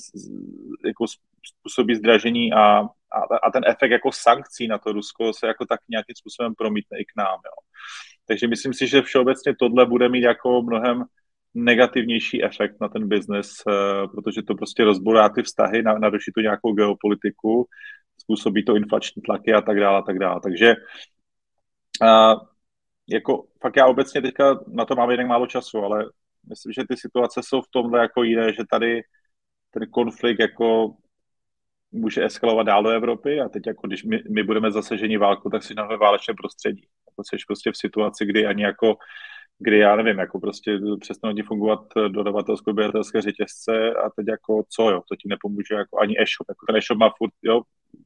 jako 0.85 1.05
způsobí 1.45 1.95
zdražení 1.95 2.53
a, 2.53 2.79
a, 3.11 3.37
a 3.43 3.51
ten 3.51 3.63
efekt 3.67 3.91
jako 3.91 4.11
sankcí 4.11 4.67
na 4.67 4.77
to 4.77 4.91
Rusko 4.91 5.33
se 5.33 5.47
jako 5.47 5.65
tak 5.65 5.79
nějakým 5.89 6.15
způsobem 6.15 6.55
promítne 6.55 6.99
i 6.99 7.05
k 7.05 7.17
nám. 7.17 7.39
Jo. 7.45 7.57
Takže 8.27 8.47
myslím 8.47 8.73
si, 8.73 8.87
že 8.87 9.01
všeobecně 9.01 9.55
tohle 9.59 9.85
bude 9.85 10.09
mít 10.09 10.21
jako 10.21 10.61
mnohem 10.61 11.03
negativnější 11.53 12.43
efekt 12.43 12.75
na 12.81 12.87
ten 12.87 13.07
biznes, 13.07 13.49
eh, 13.67 14.07
protože 14.07 14.41
to 14.43 14.55
prostě 14.55 14.83
rozborá 14.83 15.29
ty 15.29 15.43
vztahy, 15.43 15.83
naruší 15.83 16.31
to 16.35 16.41
nějakou 16.41 16.73
geopolitiku, 16.73 17.67
způsobí 18.21 18.65
to 18.65 18.75
inflační 18.75 19.21
tlaky 19.21 19.53
a 19.53 19.61
tak 19.61 19.79
dále 19.79 19.99
a 19.99 20.01
tak 20.01 20.19
dále. 20.19 20.39
Takže 20.43 20.75
a, 22.01 22.35
jako 23.07 23.47
fakt 23.61 23.75
já 23.75 23.85
obecně 23.85 24.21
teďka 24.21 24.59
na 24.67 24.85
to 24.85 24.95
mám 24.95 25.11
jinak 25.11 25.27
málo 25.27 25.47
času, 25.47 25.77
ale 25.77 26.05
myslím, 26.49 26.73
že 26.73 26.83
ty 26.89 26.97
situace 26.97 27.41
jsou 27.43 27.61
v 27.61 27.69
tomhle 27.71 27.99
jako 27.99 28.23
jiné, 28.23 28.53
že 28.53 28.63
tady 28.71 29.01
ten 29.71 29.89
konflikt 29.89 30.39
jako 30.39 30.95
může 31.91 32.25
eskalovat 32.25 32.67
dál 32.67 32.83
do 32.83 32.89
Evropy 32.89 33.41
a 33.41 33.49
teď 33.49 33.67
jako 33.67 33.87
když 33.87 34.03
my, 34.03 34.23
my 34.29 34.43
budeme 34.43 34.71
zasaženi 34.71 35.17
válku, 35.17 35.49
tak 35.49 35.63
si 35.63 35.73
na 35.73 35.83
válečné 35.83 36.33
prostředí. 36.33 36.87
Jako 37.09 37.23
jsi 37.23 37.43
prostě 37.47 37.71
v 37.71 37.77
situaci, 37.77 38.25
kdy 38.25 38.45
ani 38.45 38.63
jako 38.63 38.95
kdy 39.59 39.79
já 39.79 39.95
nevím, 39.95 40.19
jako 40.19 40.39
prostě 40.39 40.79
přestanou 40.99 41.35
ti 41.35 41.43
fungovat 41.43 41.79
dodavatelsko 42.07 42.69
odběratelské 42.69 43.21
řetězce 43.21 43.93
a 43.93 44.09
teď 44.09 44.27
jako 44.27 44.63
co, 44.69 44.89
jo, 44.89 45.01
to 45.09 45.15
ti 45.15 45.29
nepomůže 45.29 45.75
jako 45.75 45.99
ani 45.99 46.13
e-shop, 46.13 46.49
jako 46.49 46.65
ten 46.65 46.75
e-shop 46.75 46.99
má 46.99 47.09
furt, 47.17 47.33
jo, 47.43 47.61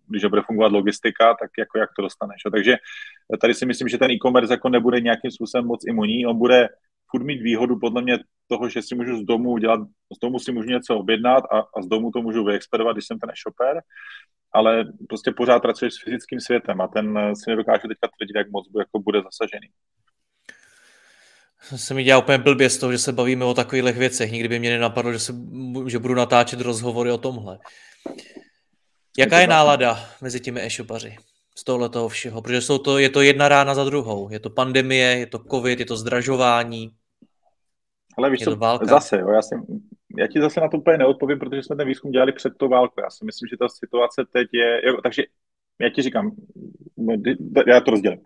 když 0.08 0.26
bude 0.26 0.42
fungovat 0.42 0.72
logistika, 0.72 1.34
tak 1.34 1.52
jako 1.58 1.78
jak 1.78 1.90
to 1.96 2.02
dostaneš, 2.02 2.42
jo. 2.46 2.52
takže 2.52 2.76
tady 3.42 3.54
si 3.54 3.66
myslím, 3.66 3.88
že 3.88 3.98
ten 3.98 4.12
e-commerce 4.12 4.54
jako 4.54 4.70
nebude 4.70 5.02
nějakým 5.02 5.32
způsobem 5.32 5.66
moc 5.66 5.88
imunní, 5.88 6.26
on 6.26 6.38
bude 6.38 6.70
furt 7.14 7.24
mít 7.24 7.42
výhodu 7.42 7.80
podle 7.80 8.02
mě 8.02 8.18
toho, 8.48 8.70
že 8.70 8.82
si 8.82 8.96
můžu 8.96 9.18
z 9.18 9.26
domu 9.26 9.50
udělat, 9.50 9.80
z 10.16 10.20
domu 10.22 10.40
si 10.40 10.52
můžu 10.52 10.70
něco 10.70 10.98
objednat 10.98 11.44
a, 11.52 11.60
a 11.60 11.82
z 11.82 11.88
domu 11.88 12.12
to 12.12 12.22
můžu 12.22 12.44
vyexpedovat, 12.44 12.96
když 12.96 13.08
jsem 13.08 13.20
ten 13.20 13.30
e-shopper, 13.30 13.82
ale 14.54 14.86
prostě 15.10 15.32
pořád 15.32 15.60
pracuješ 15.60 15.94
s 15.94 16.04
fyzickým 16.04 16.40
světem 16.40 16.82
a 16.82 16.88
ten 16.88 17.36
si 17.36 17.50
nedokážu 17.50 17.88
teďka 17.88 18.08
tvrdit, 18.08 18.36
jak 18.36 18.52
moc 18.52 18.66
jako 18.80 19.00
bude 19.00 19.22
zasažený. 19.22 19.68
Se 21.76 21.94
mi 21.94 22.04
dělá 22.04 22.20
úplně 22.20 22.38
blbě 22.38 22.70
z 22.70 22.78
toho, 22.78 22.92
že 22.92 22.98
se 22.98 23.12
bavíme 23.12 23.46
o 23.46 23.54
takových 23.54 23.98
věcech. 23.98 24.32
Nikdy 24.32 24.50
by 24.50 24.60
mě 24.60 24.70
nenapadlo, 24.70 25.14
že, 25.14 25.20
se, 25.20 25.34
že 25.88 26.00
budu 26.00 26.14
natáčet 26.14 26.62
rozhovory 26.62 27.12
o 27.12 27.18
tomhle. 27.18 27.60
Jaká 29.18 29.40
je 29.40 29.48
nálada 29.48 30.00
mezi 30.22 30.40
těmi 30.40 30.62
e-shopaři 30.66 31.18
z 31.56 31.64
tohle 31.64 31.90
toho 31.90 32.10
všeho? 32.10 32.42
Protože 32.42 32.62
jsou 32.62 32.78
to, 32.78 32.98
je 32.98 33.10
to 33.10 33.22
jedna 33.22 33.48
rána 33.50 33.76
za 33.76 33.84
druhou. 33.84 34.30
Je 34.30 34.40
to 34.40 34.50
pandemie, 34.50 35.20
je 35.20 35.28
to 35.28 35.40
covid, 35.52 35.80
je 35.80 35.86
to 35.86 35.98
zdražování. 35.98 36.92
Ale 38.18 38.30
víš 38.30 38.40
co, 38.44 38.58
zase, 38.82 39.20
jo, 39.20 39.30
já, 39.30 39.42
si, 39.42 39.56
já 40.18 40.28
ti 40.28 40.42
zase 40.42 40.60
na 40.60 40.70
to 40.70 40.78
úplně 40.78 40.98
neodpovím, 40.98 41.40
protože 41.40 41.64
jsme 41.64 41.76
ten 41.76 41.88
výzkum 41.88 42.12
dělali 42.12 42.32
před 42.32 42.54
tou 42.58 42.70
válkou. 42.70 43.02
Já 43.02 43.10
si 43.10 43.26
myslím, 43.26 43.48
že 43.48 43.58
ta 43.58 43.70
situace 43.70 44.26
teď 44.32 44.48
je, 44.54 44.82
jo, 44.88 45.02
takže 45.04 45.24
já 45.82 45.90
ti 45.90 46.02
říkám, 46.02 46.32
já 47.68 47.82
to 47.82 47.92
rozdělím. 47.92 48.20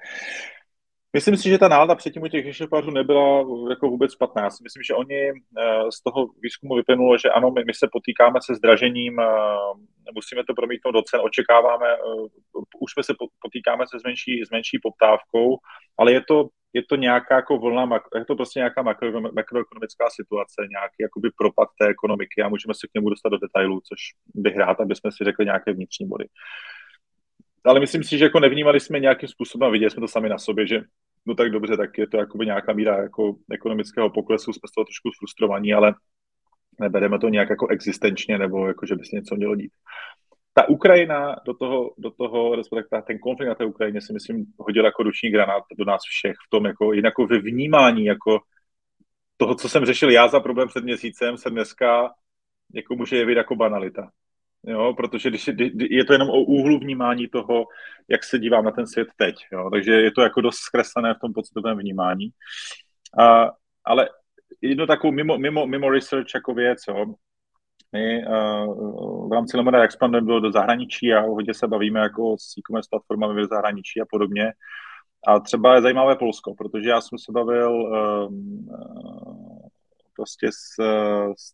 Myslím 1.13 1.37
si, 1.37 1.49
že 1.49 1.57
ta 1.57 1.67
nálada 1.67 1.95
předtím 1.95 2.23
u 2.23 2.27
těch 2.27 2.45
e 2.45 2.91
nebyla 2.91 3.45
jako 3.69 3.89
vůbec 3.89 4.13
špatná. 4.13 4.43
Já 4.43 4.49
si 4.49 4.63
myslím, 4.63 4.83
že 4.83 4.93
oni 4.93 5.29
eh, 5.29 5.91
z 5.91 6.03
toho 6.03 6.27
výzkumu 6.41 6.75
vyplynulo, 6.75 7.17
že 7.17 7.29
ano, 7.29 7.51
my, 7.51 7.63
my 7.65 7.73
se 7.73 7.87
potýkáme 7.91 8.39
se 8.45 8.55
zdražením, 8.55 9.19
eh, 9.19 9.25
musíme 10.13 10.43
to 10.43 10.53
promítnout 10.53 10.91
do 10.91 11.01
cen, 11.01 11.19
očekáváme, 11.23 11.87
eh, 11.93 12.27
už 12.79 12.91
jsme 12.91 13.03
se 13.03 13.13
potýkáme 13.41 13.83
se 13.87 13.99
s 13.99 14.03
menší, 14.03 14.45
s 14.45 14.49
menší 14.49 14.79
poptávkou, 14.81 15.57
ale 15.97 16.13
je 16.13 16.21
to, 16.27 16.47
je 16.77 16.83
to 16.89 16.95
nějaká 16.95 17.35
jako 17.35 17.57
vlna, 17.57 17.89
je 18.15 18.25
to 18.25 18.35
prostě 18.35 18.59
nějaká 18.59 18.81
makro, 18.81 19.21
makroekonomická 19.21 20.05
situace, 20.09 20.67
nějaký 20.69 20.99
jakoby 20.99 21.29
propad 21.37 21.69
té 21.79 21.87
ekonomiky 21.87 22.41
a 22.41 22.49
můžeme 22.49 22.73
se 22.73 22.87
k 22.87 22.93
němu 22.95 23.09
dostat 23.09 23.29
do 23.29 23.37
detailů, 23.37 23.81
což 23.87 23.99
bych 24.43 24.55
rád, 24.57 24.81
aby 24.81 24.95
jsme 24.95 25.11
si 25.11 25.23
řekli 25.23 25.45
nějaké 25.45 25.73
vnitřní 25.73 26.07
body 26.07 26.25
ale 27.67 27.79
myslím 27.79 28.03
si, 28.03 28.17
že 28.17 28.23
jako 28.23 28.39
nevnímali 28.39 28.79
jsme 28.79 28.99
nějakým 28.99 29.29
způsobem, 29.29 29.71
viděli 29.71 29.91
jsme 29.91 30.01
to 30.01 30.07
sami 30.07 30.29
na 30.29 30.37
sobě, 30.37 30.67
že 30.67 30.81
no 31.25 31.35
tak 31.35 31.51
dobře, 31.51 31.77
tak 31.77 31.97
je 31.97 32.07
to 32.07 32.17
jakoby 32.17 32.45
nějaká 32.45 32.73
míra 32.73 32.97
jako 32.97 33.35
ekonomického 33.51 34.09
poklesu, 34.09 34.53
jsme 34.53 34.67
z 34.67 34.71
toho 34.71 34.85
trošku 34.85 35.09
frustrovaní, 35.19 35.73
ale 35.73 35.93
nebereme 36.79 37.19
to 37.19 37.29
nějak 37.29 37.49
jako 37.49 37.67
existenčně, 37.67 38.37
nebo 38.37 38.67
jako, 38.67 38.85
že 38.85 38.95
by 38.95 39.05
se 39.05 39.15
něco 39.15 39.35
mělo 39.35 39.55
dít. 39.55 39.71
Ta 40.57 40.69
Ukrajina 40.69 41.35
do 41.45 41.53
toho, 41.53 41.93
do 41.97 42.11
toho 42.11 42.55
respektive 42.55 43.01
ten 43.01 43.19
konflikt 43.19 43.49
na 43.49 43.55
té 43.55 43.65
Ukrajině 43.65 44.01
si 44.01 44.13
myslím 44.13 44.45
hodil 44.59 44.85
jako 44.85 45.03
ruční 45.03 45.29
granát 45.29 45.63
do 45.77 45.85
nás 45.85 46.01
všech 46.09 46.35
v 46.47 46.49
tom, 46.49 46.65
jako, 46.65 46.93
jako 46.93 47.27
ve 47.27 47.39
vnímání, 47.39 48.05
jako 48.05 48.39
toho, 49.37 49.55
co 49.55 49.69
jsem 49.69 49.85
řešil 49.85 50.11
já 50.11 50.27
za 50.27 50.39
problém 50.39 50.67
před 50.67 50.83
měsícem, 50.83 51.37
se 51.37 51.49
dneska 51.49 52.09
jako 52.73 52.95
může 52.95 53.17
jevit 53.17 53.37
jako 53.37 53.55
banalita. 53.55 54.09
Jo, 54.63 54.93
protože 54.97 55.29
když 55.29 55.49
je, 55.89 56.05
to 56.05 56.13
jenom 56.13 56.29
o 56.29 56.41
úhlu 56.41 56.79
vnímání 56.79 57.27
toho, 57.27 57.65
jak 58.07 58.23
se 58.23 58.39
dívám 58.39 58.65
na 58.65 58.71
ten 58.71 58.87
svět 58.87 59.07
teď, 59.17 59.35
jo, 59.51 59.69
takže 59.73 59.91
je 59.91 60.11
to 60.11 60.21
jako 60.21 60.41
dost 60.41 60.57
zkreslené 60.57 61.13
v 61.13 61.19
tom 61.19 61.33
pocitovém 61.33 61.77
vnímání. 61.77 62.29
A, 63.19 63.51
ale 63.85 64.09
jedno 64.61 64.87
takovou 64.87 65.13
mimo, 65.13 65.37
mimo, 65.37 65.67
mimo 65.67 65.89
research 65.89 66.27
jako 66.35 66.53
věc, 66.53 66.79
jo, 66.87 67.05
my 67.97 68.23
v 69.27 69.31
rámci 69.31 69.57
Lemona 69.57 69.83
expandujeme 69.83 70.41
do 70.41 70.51
zahraničí 70.51 71.13
a 71.13 71.21
hodně 71.21 71.53
se 71.53 71.67
bavíme 71.67 71.99
jako 71.99 72.35
s 72.37 72.57
e-commerce 72.57 72.87
platformami 72.91 73.41
v 73.41 73.47
zahraničí 73.47 74.01
a 74.01 74.05
podobně. 74.09 74.53
A 75.27 75.39
třeba 75.39 75.75
je 75.75 75.81
zajímavé 75.81 76.15
Polsko, 76.15 76.55
protože 76.55 76.89
já 76.89 77.01
jsem 77.01 77.17
se 77.17 77.31
bavil 77.31 77.71
um, 77.71 78.69
prostě 80.15 80.47
s, 80.51 80.81
s, 81.37 81.53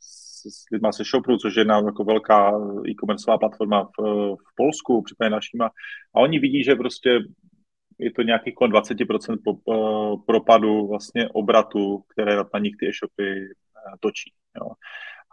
s, 0.00 0.42
s 0.48 0.70
lidma 0.72 0.92
se 0.92 1.04
Shopru, 1.04 1.36
což 1.36 1.56
je 1.56 1.60
jedna 1.60 1.76
jako 1.76 2.04
velká 2.04 2.52
e-commerceová 2.88 3.38
platforma 3.38 3.84
v, 3.84 4.02
v 4.34 4.54
Polsku, 4.56 5.02
případně 5.02 5.30
našima. 5.30 5.66
A 6.14 6.20
oni 6.20 6.38
vidí, 6.38 6.64
že 6.64 6.74
prostě 6.74 7.18
je 7.98 8.12
to 8.12 8.22
nějaký 8.22 8.52
kolem 8.52 8.72
20% 8.72 9.36
po, 9.44 9.52
uh, 9.52 10.24
propadu 10.26 10.86
vlastně 10.86 11.28
obratu, 11.28 12.04
které 12.08 12.36
na 12.36 12.58
nich 12.60 12.74
ty 12.80 12.88
e-shopy 12.88 13.40
uh, 13.40 13.94
točí. 14.00 14.32
Jo. 14.56 14.70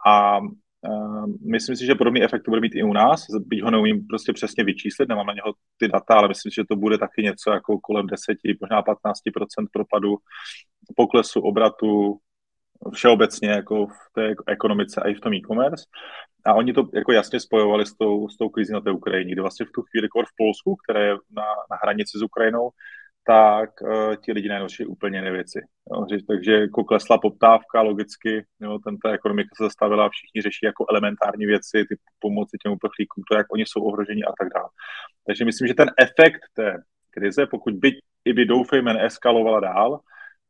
A 0.06 0.38
uh, 0.38 1.26
myslím 1.50 1.76
si, 1.76 1.86
že 1.86 1.94
podobný 1.94 2.22
efekt 2.22 2.42
to 2.42 2.50
bude 2.50 2.60
mít 2.60 2.74
i 2.74 2.82
u 2.82 2.92
nás, 2.92 3.26
byť 3.46 3.62
ho 3.62 3.70
neumím 3.70 4.06
prostě 4.06 4.32
přesně 4.32 4.64
vyčíslit, 4.64 5.08
nemám 5.08 5.26
na 5.26 5.32
něho 5.32 5.54
ty 5.76 5.88
data, 5.88 6.14
ale 6.14 6.28
myslím, 6.28 6.50
že 6.50 6.64
to 6.68 6.76
bude 6.76 6.98
taky 6.98 7.22
něco 7.22 7.50
jako 7.50 7.78
kolem 7.78 8.06
10, 8.06 8.36
možná 8.60 8.82
15% 8.82 9.12
propadu 9.72 10.16
poklesu 10.96 11.40
obratu 11.40 12.18
všeobecně 12.94 13.48
jako 13.48 13.86
v 13.86 14.12
té 14.14 14.34
ekonomice 14.46 15.00
a 15.00 15.08
i 15.08 15.14
v 15.14 15.20
tom 15.20 15.32
e-commerce. 15.32 15.84
A 16.46 16.54
oni 16.54 16.72
to 16.72 16.88
jako 16.94 17.12
jasně 17.12 17.40
spojovali 17.40 17.86
s 17.86 17.94
tou, 17.96 18.28
s 18.28 18.36
tou 18.36 18.48
krizí 18.48 18.72
na 18.72 18.80
té 18.80 18.90
Ukrajině, 18.90 19.32
kde 19.32 19.42
vlastně 19.42 19.66
v 19.66 19.72
tu 19.74 19.82
chvíli 19.82 20.08
v 20.08 20.36
Polsku, 20.36 20.76
které 20.76 21.06
je 21.06 21.14
na, 21.30 21.42
na 21.70 21.76
hranici 21.82 22.18
s 22.18 22.22
Ukrajinou, 22.22 22.70
tak 23.28 23.70
uh, 23.82 24.16
ti 24.16 24.32
lidi 24.32 24.48
nejnoší 24.48 24.86
úplně 24.86 25.22
nevěci. 25.22 25.60
Jo, 25.92 26.06
takže 26.28 26.52
jako 26.52 26.84
klesla 26.84 27.18
poptávka 27.18 27.82
logicky, 27.82 28.46
jo, 28.60 28.78
ten, 28.84 28.98
ta 28.98 29.10
ekonomika 29.10 29.48
se 29.56 29.64
zastavila 29.64 30.08
všichni 30.08 30.42
řeší 30.42 30.66
jako 30.66 30.86
elementární 30.90 31.46
věci, 31.46 31.84
ty 31.88 31.96
pomoci 32.18 32.56
těm 32.62 32.72
uprchlíkům, 32.72 33.24
to, 33.30 33.36
jak 33.36 33.46
oni 33.52 33.64
jsou 33.66 33.80
ohroženi 33.82 34.22
a 34.24 34.32
tak 34.40 34.48
dále. 34.54 34.68
Takže 35.26 35.44
myslím, 35.44 35.68
že 35.68 35.74
ten 35.74 35.90
efekt 35.98 36.40
té 36.54 36.76
krize, 37.10 37.46
pokud 37.46 37.74
by 37.74 37.90
i 38.24 38.32
by 38.32 38.44
doufejme 38.44 38.94
neeskalovala 38.94 39.60
dál, 39.60 40.00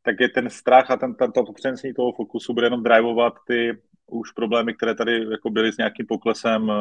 tak 0.01 0.15
je 0.19 0.29
ten 0.29 0.49
strach 0.49 0.91
a 0.91 0.97
ten, 0.97 1.15
ten, 1.15 1.31
to 1.31 1.53
přenesení 1.53 1.93
toho 1.93 2.11
fokusu 2.11 2.53
bude 2.53 2.65
jenom 2.65 2.83
drivovat 2.83 3.33
ty 3.47 3.77
už 4.09 4.31
problémy, 4.31 4.73
které 4.73 4.95
tady 4.95 5.25
jako 5.31 5.49
byly 5.49 5.73
s 5.73 5.77
nějakým 5.77 6.05
poklesem 6.05 6.71
eh, 6.71 6.75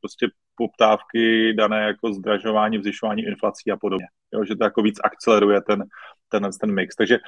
prostě 0.00 0.28
poptávky 0.56 1.54
dané 1.54 1.82
jako 1.82 2.12
zdražování, 2.12 2.78
vzvyšování 2.78 3.22
inflací 3.22 3.70
a 3.70 3.76
podobně. 3.76 4.06
Jo, 4.34 4.44
že 4.44 4.56
to 4.56 4.64
jako 4.64 4.82
víc 4.82 4.98
akceleruje 5.04 5.60
ten, 5.60 5.84
ten, 6.28 6.50
ten 6.60 6.74
mix. 6.74 6.96
Takže 6.96 7.18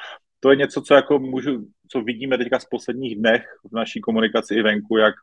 to 0.40 0.50
je 0.50 0.56
něco, 0.56 0.82
co 0.82 0.94
jako 0.94 1.18
můžu, 1.18 1.66
co 1.88 2.00
vidíme 2.00 2.38
teďka 2.38 2.58
v 2.58 2.68
posledních 2.70 3.18
dnech 3.18 3.44
v 3.72 3.76
naší 3.76 4.00
komunikaci 4.00 4.54
i 4.54 4.62
venku, 4.62 4.96
jak 4.96 5.14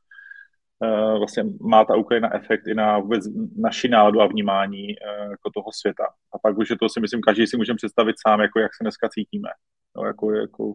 uh, 0.80 1.18
vlastně 1.18 1.44
má 1.62 1.86
ta 1.86 1.96
Ukrajina 1.96 2.36
efekt 2.36 2.68
i 2.68 2.74
na 2.74 3.00
vůbec 3.00 3.24
naši 3.58 3.88
náladu 3.88 4.22
a 4.22 4.28
vnímání 4.28 4.88
uh, 4.88 5.32
jako 5.32 5.52
toho 5.54 5.72
světa. 5.72 6.06
A 6.34 6.40
pak 6.40 6.58
už 6.58 6.70
je 6.70 6.78
to 6.78 6.90
si 6.90 7.00
myslím, 7.00 7.22
každý 7.22 7.48
si 7.48 7.58
můžeme 7.58 7.78
představit 7.78 8.16
sám, 8.28 8.42
jako 8.42 8.60
jak 8.60 8.76
se 8.76 8.84
dneska 8.84 9.10
cítíme. 9.10 9.50
No, 9.98 10.06
jako, 10.06 10.32
jako, 10.32 10.74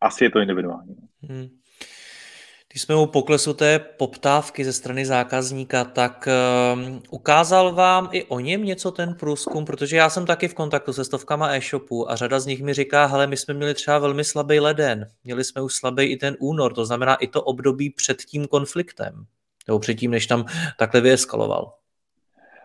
asi 0.00 0.24
je 0.24 0.30
to 0.30 0.38
individuální. 0.38 0.96
Hmm. 1.22 1.48
Když 2.72 2.82
jsme 2.82 2.96
u 2.96 3.06
poklesu 3.06 3.54
té 3.54 3.78
poptávky 3.78 4.64
ze 4.64 4.72
strany 4.72 5.06
zákazníka, 5.06 5.84
tak 5.84 6.28
um, 6.74 7.02
ukázal 7.10 7.74
vám 7.74 8.08
i 8.12 8.24
o 8.24 8.40
něm 8.40 8.64
něco 8.64 8.90
ten 8.90 9.14
průzkum, 9.14 9.64
protože 9.64 9.96
já 9.96 10.10
jsem 10.10 10.26
taky 10.26 10.48
v 10.48 10.54
kontaktu 10.54 10.92
se 10.92 11.04
stovkama 11.04 11.54
e-shopů 11.54 12.10
a 12.10 12.16
řada 12.16 12.40
z 12.40 12.46
nich 12.46 12.62
mi 12.62 12.74
říká, 12.74 13.06
hele, 13.06 13.26
my 13.26 13.36
jsme 13.36 13.54
měli 13.54 13.74
třeba 13.74 13.98
velmi 13.98 14.24
slabý 14.24 14.60
leden, 14.60 15.06
měli 15.24 15.44
jsme 15.44 15.62
už 15.62 15.74
slabý 15.74 16.04
i 16.04 16.16
ten 16.16 16.36
únor, 16.40 16.72
to 16.72 16.84
znamená 16.84 17.14
i 17.14 17.26
to 17.26 17.42
období 17.42 17.90
před 17.90 18.22
tím 18.22 18.46
konfliktem, 18.46 19.24
nebo 19.68 19.78
předtím, 19.78 20.10
než 20.10 20.26
tam 20.26 20.44
takhle 20.78 21.00
vyeskaloval. 21.00 21.72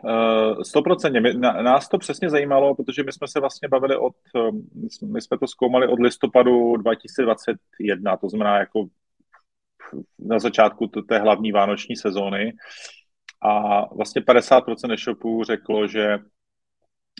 Eh, 0.08 0.64
stoprocentně. 0.64 1.22
Nás 1.42 1.90
to 1.90 1.98
přesně 1.98 2.30
zajímalo, 2.30 2.76
protože 2.76 3.04
my 3.04 3.12
jsme 3.12 3.28
se 3.28 3.40
vlastně 3.40 3.68
bavili 3.68 3.98
od, 3.98 4.14
eh, 4.36 4.52
my 5.06 5.22
jsme 5.22 5.38
to 5.38 5.48
zkoumali 5.48 5.88
od 5.88 6.00
listopadu 6.00 6.78
2021, 6.78 8.18
to 8.18 8.30
znamená 8.30 8.60
jako 8.60 8.86
na 10.20 10.40
začátku 10.40 10.88
té 10.88 11.20
hlavní 11.20 11.52
vánoční 11.52 11.96
sezóny. 11.96 12.54
A 13.42 13.82
vlastně 13.96 14.22
50% 14.22 14.94
e-shopů 14.94 15.44
řeklo, 15.44 15.88
že 15.88 16.18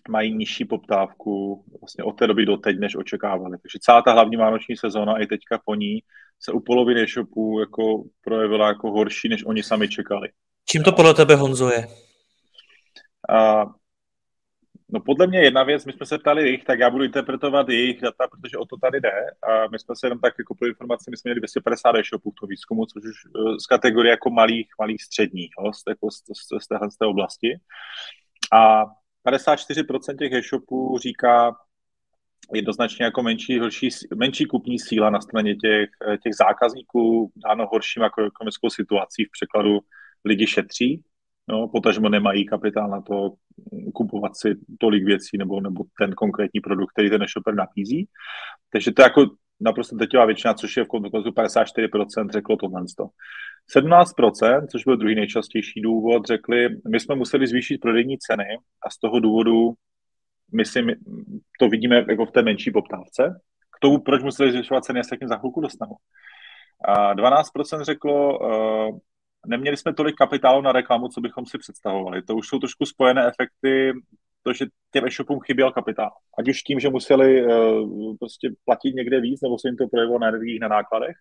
mají 0.10 0.34
nižší 0.34 0.66
poptávku 0.66 1.66
vlastně 1.82 2.04
od 2.04 2.12
té 2.12 2.28
doby 2.28 2.46
do 2.46 2.58
teď, 2.58 2.80
než 2.80 2.96
očekávali. 2.96 3.58
Takže 3.62 3.80
celá 3.82 4.02
ta 4.02 4.12
hlavní 4.12 4.38
vánoční 4.38 4.78
sezóna 4.78 5.18
i 5.18 5.28
teďka 5.28 5.62
po 5.66 5.76
ní 5.76 6.00
se 6.40 6.52
u 6.52 6.60
poloviny 6.60 7.02
e-shopů 7.02 7.60
jako 7.60 8.04
projevila 8.22 8.68
jako 8.68 8.92
horší, 8.92 9.30
než 9.30 9.46
oni 9.46 9.64
sami 9.64 9.90
čekali. 9.90 10.30
Čím 10.70 10.84
to 10.84 10.92
podle 10.92 11.14
tebe, 11.14 11.36
Honzo, 11.36 11.70
je? 11.70 11.88
A, 13.30 13.66
no 14.90 15.00
podle 15.00 15.28
mě 15.28 15.40
jedna 15.40 15.64
věc, 15.64 15.86
my 15.86 15.94
jsme 15.94 16.06
se 16.06 16.18
ptali 16.18 16.50
jich, 16.50 16.64
tak 16.64 16.80
já 16.80 16.90
budu 16.90 17.04
interpretovat 17.04 17.70
jejich 17.70 18.02
data, 18.02 18.28
protože 18.28 18.58
o 18.58 18.66
to 18.66 18.78
tady 18.78 19.02
jde. 19.02 19.12
A 19.44 19.68
my 19.72 19.80
jsme 19.80 19.96
se 19.96 20.08
jenom 20.08 20.20
tak 20.20 20.34
jako 20.40 20.56
pro 20.56 20.68
informaci, 20.68 21.12
my 21.12 21.18
jsme 21.18 21.30
měli 21.30 21.40
250 21.40 21.96
e-shopů 21.96 22.32
v 22.32 22.48
výzkumu, 22.50 22.86
což 22.86 23.04
už 23.04 23.16
eh, 23.26 23.60
z 23.60 23.66
kategorie 23.66 24.12
jako 24.12 24.30
malých, 24.30 24.68
malých 24.80 25.04
středních, 25.04 25.50
jo, 25.60 25.74
z, 25.74 25.84
jako 25.90 26.12
z, 26.12 26.16
z, 26.16 26.64
z, 26.64 26.68
téhle, 26.68 26.92
z 26.92 26.98
té 26.98 27.06
oblasti. 27.06 27.60
A 28.54 28.86
54% 29.28 30.18
těch 30.18 30.34
e-shopů 30.34 30.98
říká 30.98 31.56
jednoznačně 32.54 33.06
jako 33.06 33.24
menší, 33.24 33.60
horší, 33.60 33.90
menší 34.16 34.46
kupní 34.46 34.80
síla 34.80 35.10
na 35.10 35.22
straně 35.22 35.56
těch, 35.56 35.90
eh, 36.08 36.18
těch 36.18 36.34
zákazníků, 36.36 37.32
dáno 37.36 37.68
horší 37.72 38.00
makroekonomickou 38.00 38.70
situací 38.70 39.26
v 39.26 39.32
překladu 39.32 39.80
lidi 40.26 40.48
šetří, 40.48 41.04
no, 41.48 41.68
potažmo 41.68 42.10
nemají 42.10 42.46
kapitál 42.46 42.90
na 42.90 43.02
to 43.02 43.34
kupovat 43.94 44.38
si 44.38 44.56
tolik 44.80 45.06
věcí 45.06 45.38
nebo, 45.38 45.62
nebo 45.62 45.84
ten 46.00 46.14
konkrétní 46.14 46.62
produkt, 46.62 46.92
který 46.92 47.10
ten 47.10 47.26
shopper 47.28 47.56
nabízí. 47.56 48.08
Takže 48.72 48.92
to 48.92 49.02
je 49.02 49.04
jako 49.04 49.26
naprosto 49.62 49.96
drtivá 49.96 50.26
většina, 50.26 50.54
což 50.54 50.78
je 50.78 50.84
v 50.84 50.88
kontextu 50.88 51.30
54% 51.30 52.30
řeklo 52.30 52.58
tohle. 52.58 52.84
17%, 53.76 54.68
což 54.72 54.84
byl 54.84 54.98
druhý 54.98 55.16
nejčastější 55.16 55.82
důvod, 55.82 56.26
řekli, 56.26 56.70
my 56.92 57.00
jsme 57.00 57.16
museli 57.16 57.48
zvýšit 57.48 57.78
prodejní 57.78 58.18
ceny 58.18 58.58
a 58.86 58.90
z 58.90 59.00
toho 59.00 59.20
důvodu 59.20 59.74
my 60.54 60.66
si 60.66 60.82
my, 60.82 60.96
to 61.60 61.70
vidíme 61.70 62.06
jako 62.10 62.26
v 62.26 62.32
té 62.32 62.42
menší 62.42 62.72
poptávce. 62.72 63.42
K 63.78 63.80
tomu, 63.82 64.00
proč 64.00 64.24
museli 64.24 64.52
zvyšovat 64.52 64.84
ceny, 64.84 65.00
já 65.00 65.04
se 65.04 65.18
k 65.18 65.28
za 65.28 65.38
chvilku 65.38 65.62
dostanu. 65.62 65.92
A 66.86 67.14
12% 67.14 67.82
řeklo, 67.82 68.40
uh, 68.40 69.00
neměli 69.46 69.78
jsme 69.78 69.94
tolik 69.94 70.16
kapitálu 70.16 70.62
na 70.62 70.72
reklamu, 70.72 71.08
co 71.08 71.22
bychom 71.22 71.46
si 71.46 71.58
představovali. 71.58 72.22
To 72.22 72.36
už 72.36 72.48
jsou 72.48 72.60
trošku 72.60 72.86
spojené 72.86 73.28
efekty, 73.28 73.94
to, 74.46 74.54
že 74.54 74.66
těm 74.92 75.06
e-shopům 75.06 75.40
chyběl 75.40 75.72
kapitál. 75.72 76.12
Ať 76.40 76.50
už 76.50 76.62
tím, 76.62 76.80
že 76.80 76.90
museli 76.90 77.46
uh, 77.46 78.16
prostě 78.20 78.50
platit 78.66 78.96
někde 78.96 79.22
víc, 79.22 79.42
nebo 79.42 79.60
se 79.60 79.68
jim 79.68 79.78
to 79.78 79.88
projevilo 79.88 80.20
na 80.20 80.28
energiích, 80.28 80.60
na 80.60 80.68
nákladech. 80.68 81.16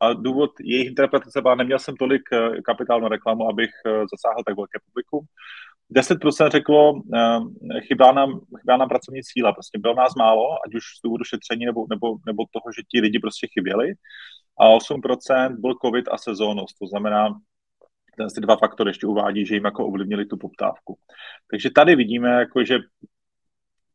A 0.00 0.12
důvod 0.12 0.50
jejich 0.60 0.86
interpretace 0.86 1.42
byla, 1.42 1.54
neměl 1.54 1.78
jsem 1.78 1.96
tolik 1.96 2.22
uh, 2.32 2.56
kapitálu 2.64 3.02
na 3.02 3.08
reklamu, 3.08 3.48
abych 3.48 3.70
uh, 3.86 3.92
zasáhl 3.92 4.42
tak 4.46 4.56
velké 4.56 4.78
publikum. 4.86 5.20
10% 5.94 6.50
řeklo, 6.50 7.02
chybá 7.80 8.12
nám, 8.12 8.40
chybá 8.60 8.76
nám 8.76 8.88
pracovní 8.88 9.20
síla, 9.24 9.52
prostě 9.52 9.78
bylo 9.78 9.94
nás 9.94 10.14
málo, 10.14 10.52
ať 10.66 10.74
už 10.74 10.82
z 10.98 11.02
důvodu 11.04 11.24
šetření 11.24 11.64
nebo, 11.64 11.86
nebo, 11.90 12.16
nebo 12.26 12.44
toho, 12.52 12.72
že 12.76 12.82
ti 12.90 13.00
lidi 13.00 13.18
prostě 13.18 13.46
chyběli. 13.52 13.94
A 14.60 14.68
8% 14.68 15.60
byl 15.60 15.74
covid 15.84 16.08
a 16.08 16.18
sezónnost, 16.18 16.78
to 16.78 16.86
znamená, 16.86 17.28
ty 18.34 18.40
dva 18.40 18.56
faktory 18.56 18.90
ještě 18.90 19.06
uvádí, 19.06 19.46
že 19.46 19.54
jim 19.54 19.64
jako 19.64 19.86
ovlivnili 19.86 20.24
tu 20.24 20.36
poptávku. 20.36 20.98
Takže 21.50 21.70
tady 21.70 21.96
vidíme, 21.96 22.30
jako, 22.30 22.64
že 22.64 22.78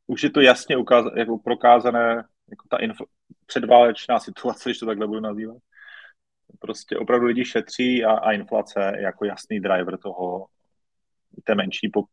už 0.07 0.23
je 0.23 0.29
to 0.29 0.41
jasně 0.41 0.77
ukaz, 0.77 1.05
jako 1.15 1.37
prokázané, 1.37 2.23
jako 2.49 2.67
ta 2.69 2.77
infl- 2.77 3.05
předválečná 3.45 4.19
situace, 4.19 4.69
když 4.69 4.79
to 4.79 4.85
takhle 4.85 5.07
budu 5.07 5.19
nazývat. 5.19 5.57
Prostě 6.59 6.97
opravdu 6.97 7.25
lidi 7.25 7.45
šetří 7.45 8.05
a, 8.05 8.11
a 8.11 8.31
inflace 8.31 8.93
je 8.95 9.03
jako 9.03 9.25
jasný 9.25 9.59
driver 9.59 9.97
toho, 9.97 10.45
té 11.43 11.55
menší 11.55 11.89
pop, 11.89 12.05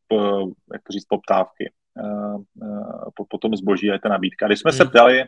jak 0.72 0.82
to 0.82 0.92
říct, 0.92 1.04
poptávky 1.04 1.72
uh, 1.94 2.42
uh, 2.54 3.10
po, 3.14 3.24
po 3.28 3.38
tom 3.38 3.56
zboží 3.56 3.90
a 3.90 3.98
ta 3.98 4.08
nabídka. 4.08 4.46
Když 4.46 4.60
jsme 4.60 4.70
hmm. 4.70 4.76
se 4.76 4.84
ptali, 4.84 5.24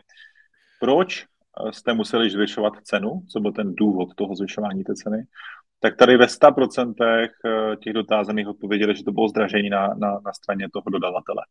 proč 0.79 1.25
jste 1.71 1.93
museli 1.93 2.29
zvyšovat 2.29 2.73
cenu, 2.83 3.21
co 3.29 3.39
byl 3.39 3.51
ten 3.51 3.75
důvod 3.75 4.15
toho 4.15 4.35
zvyšování 4.35 4.83
té 4.83 4.95
ceny, 4.95 5.23
tak 5.83 5.95
tady 5.95 6.17
ve 6.17 6.25
100% 6.25 6.93
eh, 7.01 7.75
těch 7.75 7.93
dotázaných 7.93 8.47
odpověděli, 8.47 8.95
že 8.95 9.03
to 9.03 9.11
bylo 9.11 9.27
zdražení 9.27 9.69
na, 9.69 9.87
na, 9.87 10.19
na 10.25 10.33
straně 10.33 10.67
toho 10.73 10.83
dodavatele. 10.91 11.41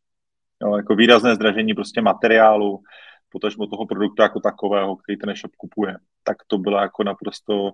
Jo, 0.62 0.76
jako 0.76 0.94
výrazné 0.94 1.34
zdražení 1.34 1.74
prostě 1.74 2.00
materiálu, 2.00 2.82
potažmo 3.28 3.66
toho 3.66 3.86
produktu 3.86 4.22
jako 4.22 4.40
takového, 4.40 4.96
který 4.96 5.18
ten 5.18 5.30
e-shop 5.30 5.56
kupuje. 5.56 5.96
Tak 6.22 6.36
to 6.46 6.58
byla 6.58 6.82
jako 6.82 7.04
naprosto, 7.04 7.70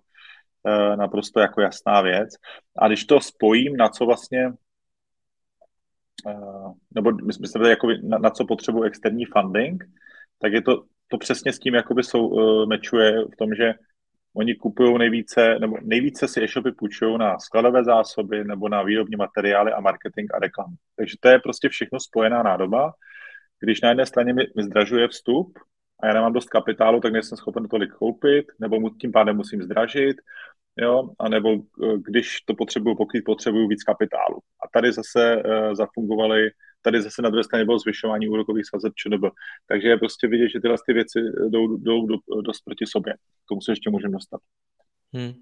eh, 0.66 0.96
naprosto 0.96 1.40
jako 1.40 1.60
jasná 1.60 2.00
věc. 2.00 2.28
A 2.78 2.88
když 2.88 3.04
to 3.04 3.20
spojím, 3.20 3.76
na 3.76 3.88
co 3.88 4.06
vlastně 4.06 4.52
eh, 6.28 6.72
nebo 6.94 7.12
myslím, 7.40 7.62
jako 7.62 7.88
na, 8.02 8.18
na 8.18 8.30
co 8.30 8.44
potřebuji 8.44 8.82
externí 8.82 9.24
funding, 9.24 9.84
tak 10.38 10.52
je 10.52 10.62
to, 10.62 10.84
to 11.08 11.18
přesně 11.18 11.52
s 11.52 11.58
tím 11.58 11.74
jakoby 11.74 12.02
sou, 12.02 12.66
mečuje 12.66 13.24
v 13.24 13.36
tom, 13.38 13.54
že 13.54 13.74
Oni 14.36 14.54
kupují 14.54 14.98
nejvíce, 14.98 15.58
nebo 15.58 15.76
nejvíce 15.82 16.28
si 16.28 16.44
e-shopy 16.44 16.72
půjčují 16.72 17.18
na 17.18 17.38
skladové 17.38 17.84
zásoby 17.84 18.44
nebo 18.44 18.68
na 18.68 18.82
výrobní 18.82 19.16
materiály 19.16 19.72
a 19.72 19.80
marketing 19.80 20.34
a 20.34 20.38
reklamu. 20.38 20.74
Takže 20.96 21.16
to 21.20 21.28
je 21.28 21.38
prostě 21.38 21.68
všechno 21.68 22.00
spojená 22.00 22.42
nádoba. 22.42 22.92
Když 23.60 23.80
na 23.80 23.88
jedné 23.88 24.06
straně 24.06 24.32
mi, 24.32 24.46
mi 24.56 24.62
zdražuje 24.62 25.08
vstup 25.08 25.58
a 26.00 26.06
já 26.06 26.14
nemám 26.14 26.32
dost 26.32 26.48
kapitálu, 26.48 27.00
tak 27.00 27.12
nejsem 27.12 27.38
schopen 27.38 27.68
tolik 27.68 27.92
koupit, 27.92 28.46
nebo 28.60 28.80
mu 28.80 28.90
tím 28.90 29.12
pádem 29.12 29.36
musím 29.36 29.62
zdražit, 29.62 30.16
jo, 30.76 31.10
a 31.18 31.28
nebo 31.28 31.48
eh, 31.54 31.98
když 31.98 32.40
to 32.40 32.54
potřebuju 32.54 32.96
pokrýt, 32.96 33.24
potřebuju 33.24 33.68
víc 33.68 33.82
kapitálu. 33.82 34.38
A 34.64 34.68
tady 34.68 34.92
zase 34.92 35.36
uh, 35.36 35.74
zafungovaly 35.74 36.50
tady 36.86 37.02
zase 37.02 37.22
na 37.22 37.30
druhé 37.30 37.44
straně 37.44 37.64
bylo 37.64 37.78
zvyšování 37.78 38.28
úrokových 38.28 38.66
sazeb 38.70 38.92
ČNB. 38.94 39.24
Takže 39.68 39.88
je 39.88 39.96
prostě 39.96 40.28
vidět, 40.28 40.48
že 40.48 40.60
tyhle 40.60 40.76
ty 40.86 40.92
věci 40.92 41.18
jdou, 41.48 41.76
jdou 41.76 42.06
do, 42.06 42.16
dost 42.40 42.60
proti 42.64 42.84
sobě. 42.86 43.12
K 43.14 43.48
tomu 43.48 43.60
se 43.60 43.72
ještě 43.72 43.90
můžeme 43.90 44.12
dostat. 44.12 44.40
Hmm. 45.14 45.32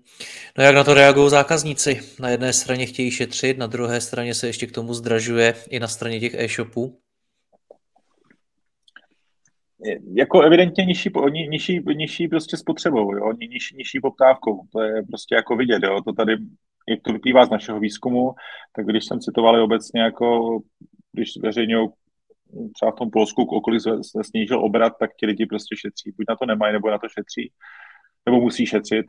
No 0.59 0.65
jak 0.65 0.75
na 0.75 0.85
to 0.85 0.95
reagují 0.95 1.31
zákazníci? 1.31 2.01
Na 2.21 2.29
jedné 2.29 2.53
straně 2.53 2.87
chtějí 2.87 3.11
šetřit, 3.11 3.59
na 3.59 3.67
druhé 3.67 4.01
straně 4.01 4.35
se 4.35 4.47
ještě 4.47 4.67
k 4.67 4.73
tomu 4.73 4.95
zdražuje 4.95 5.55
i 5.71 5.81
na 5.81 5.89
straně 5.89 6.21
těch 6.21 6.35
e-shopů? 6.35 6.99
Jako 10.15 10.43
evidentně 10.43 10.85
nižší, 10.85 11.11
nižší, 11.49 11.83
nižší 11.97 12.29
prostě 12.29 12.57
spotřebou, 12.57 13.17
jo? 13.17 13.33
Nižší, 13.33 13.77
nižší 13.77 14.01
poptávkou. 14.01 14.61
To 14.73 14.81
je 14.83 15.03
prostě 15.03 15.35
jako 15.35 15.57
vidět, 15.57 15.83
jo? 15.83 16.01
To 16.07 16.13
tady, 16.13 16.37
jak 16.89 17.01
to 17.03 17.13
vyplývá 17.13 17.47
z 17.47 17.51
našeho 17.51 17.81
výzkumu, 17.81 18.35
tak 18.77 18.87
když 18.87 19.05
jsem 19.05 19.21
citoval 19.21 19.65
obecně 19.65 20.01
jako 20.01 20.59
když 21.15 21.33
zveřejňují 21.33 21.89
třeba 22.75 22.93
v 22.93 22.95
tom 22.95 23.11
Polsku, 23.11 23.43
okolí 23.43 23.81
se, 23.81 23.91
snížil 24.23 24.65
obrat, 24.65 24.93
tak 25.01 25.11
ti 25.17 25.27
lidi 25.27 25.47
prostě 25.47 25.77
šetří. 25.77 26.13
Buď 26.17 26.27
na 26.29 26.37
to 26.37 26.47
nemají, 26.47 26.73
nebo 26.73 26.91
na 26.91 26.99
to 26.99 27.09
šetří, 27.09 27.53
nebo 28.27 28.41
musí 28.41 28.67
šetřit. 28.67 29.07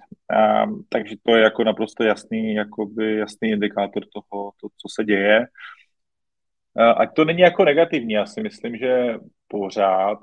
Um, 0.66 0.86
takže 0.90 1.16
to 1.24 1.36
je 1.36 1.44
jako 1.44 1.64
naprosto 1.64 2.04
jasný, 2.04 2.54
jakoby 2.54 3.18
jasný 3.18 3.50
indikátor 3.50 4.04
toho, 4.14 4.52
to, 4.62 4.68
co 4.68 4.88
se 4.96 5.04
děje. 5.04 5.48
Uh, 6.74 7.02
ať 7.02 7.14
to 7.14 7.26
není 7.26 7.40
jako 7.40 7.66
negativní, 7.66 8.14
já 8.14 8.26
si 8.26 8.42
myslím, 8.42 8.78
že 8.78 9.18
pořád 9.48 10.20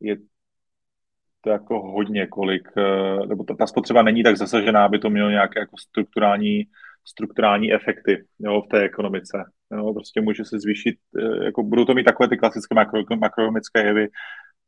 je 0.00 0.16
to 1.40 1.50
jako 1.50 1.92
hodně 1.92 2.26
kolik, 2.26 2.68
uh, 2.76 3.26
nebo 3.26 3.44
ta, 3.44 3.54
ta 3.54 3.66
spotřeba 3.66 4.02
není 4.02 4.22
tak 4.22 4.36
zasažená, 4.36 4.84
aby 4.84 4.98
to 4.98 5.10
mělo 5.10 5.30
nějaké 5.30 5.60
jako 5.60 5.76
strukturální 5.78 6.64
strukturální 7.04 7.72
efekty 7.72 8.24
jo, 8.38 8.62
v 8.62 8.68
té 8.68 8.82
ekonomice. 8.82 9.38
Jo, 9.72 9.94
prostě 9.94 10.20
může 10.20 10.44
se 10.44 10.58
zvýšit, 10.58 10.96
eh, 11.18 11.44
jako 11.44 11.62
budou 11.62 11.84
to 11.84 11.94
mít 11.94 12.04
takové 12.04 12.28
ty 12.28 12.36
klasické 12.36 12.74
makro, 12.74 13.00
makroekonomické 13.16 13.86
jevy, 13.86 14.08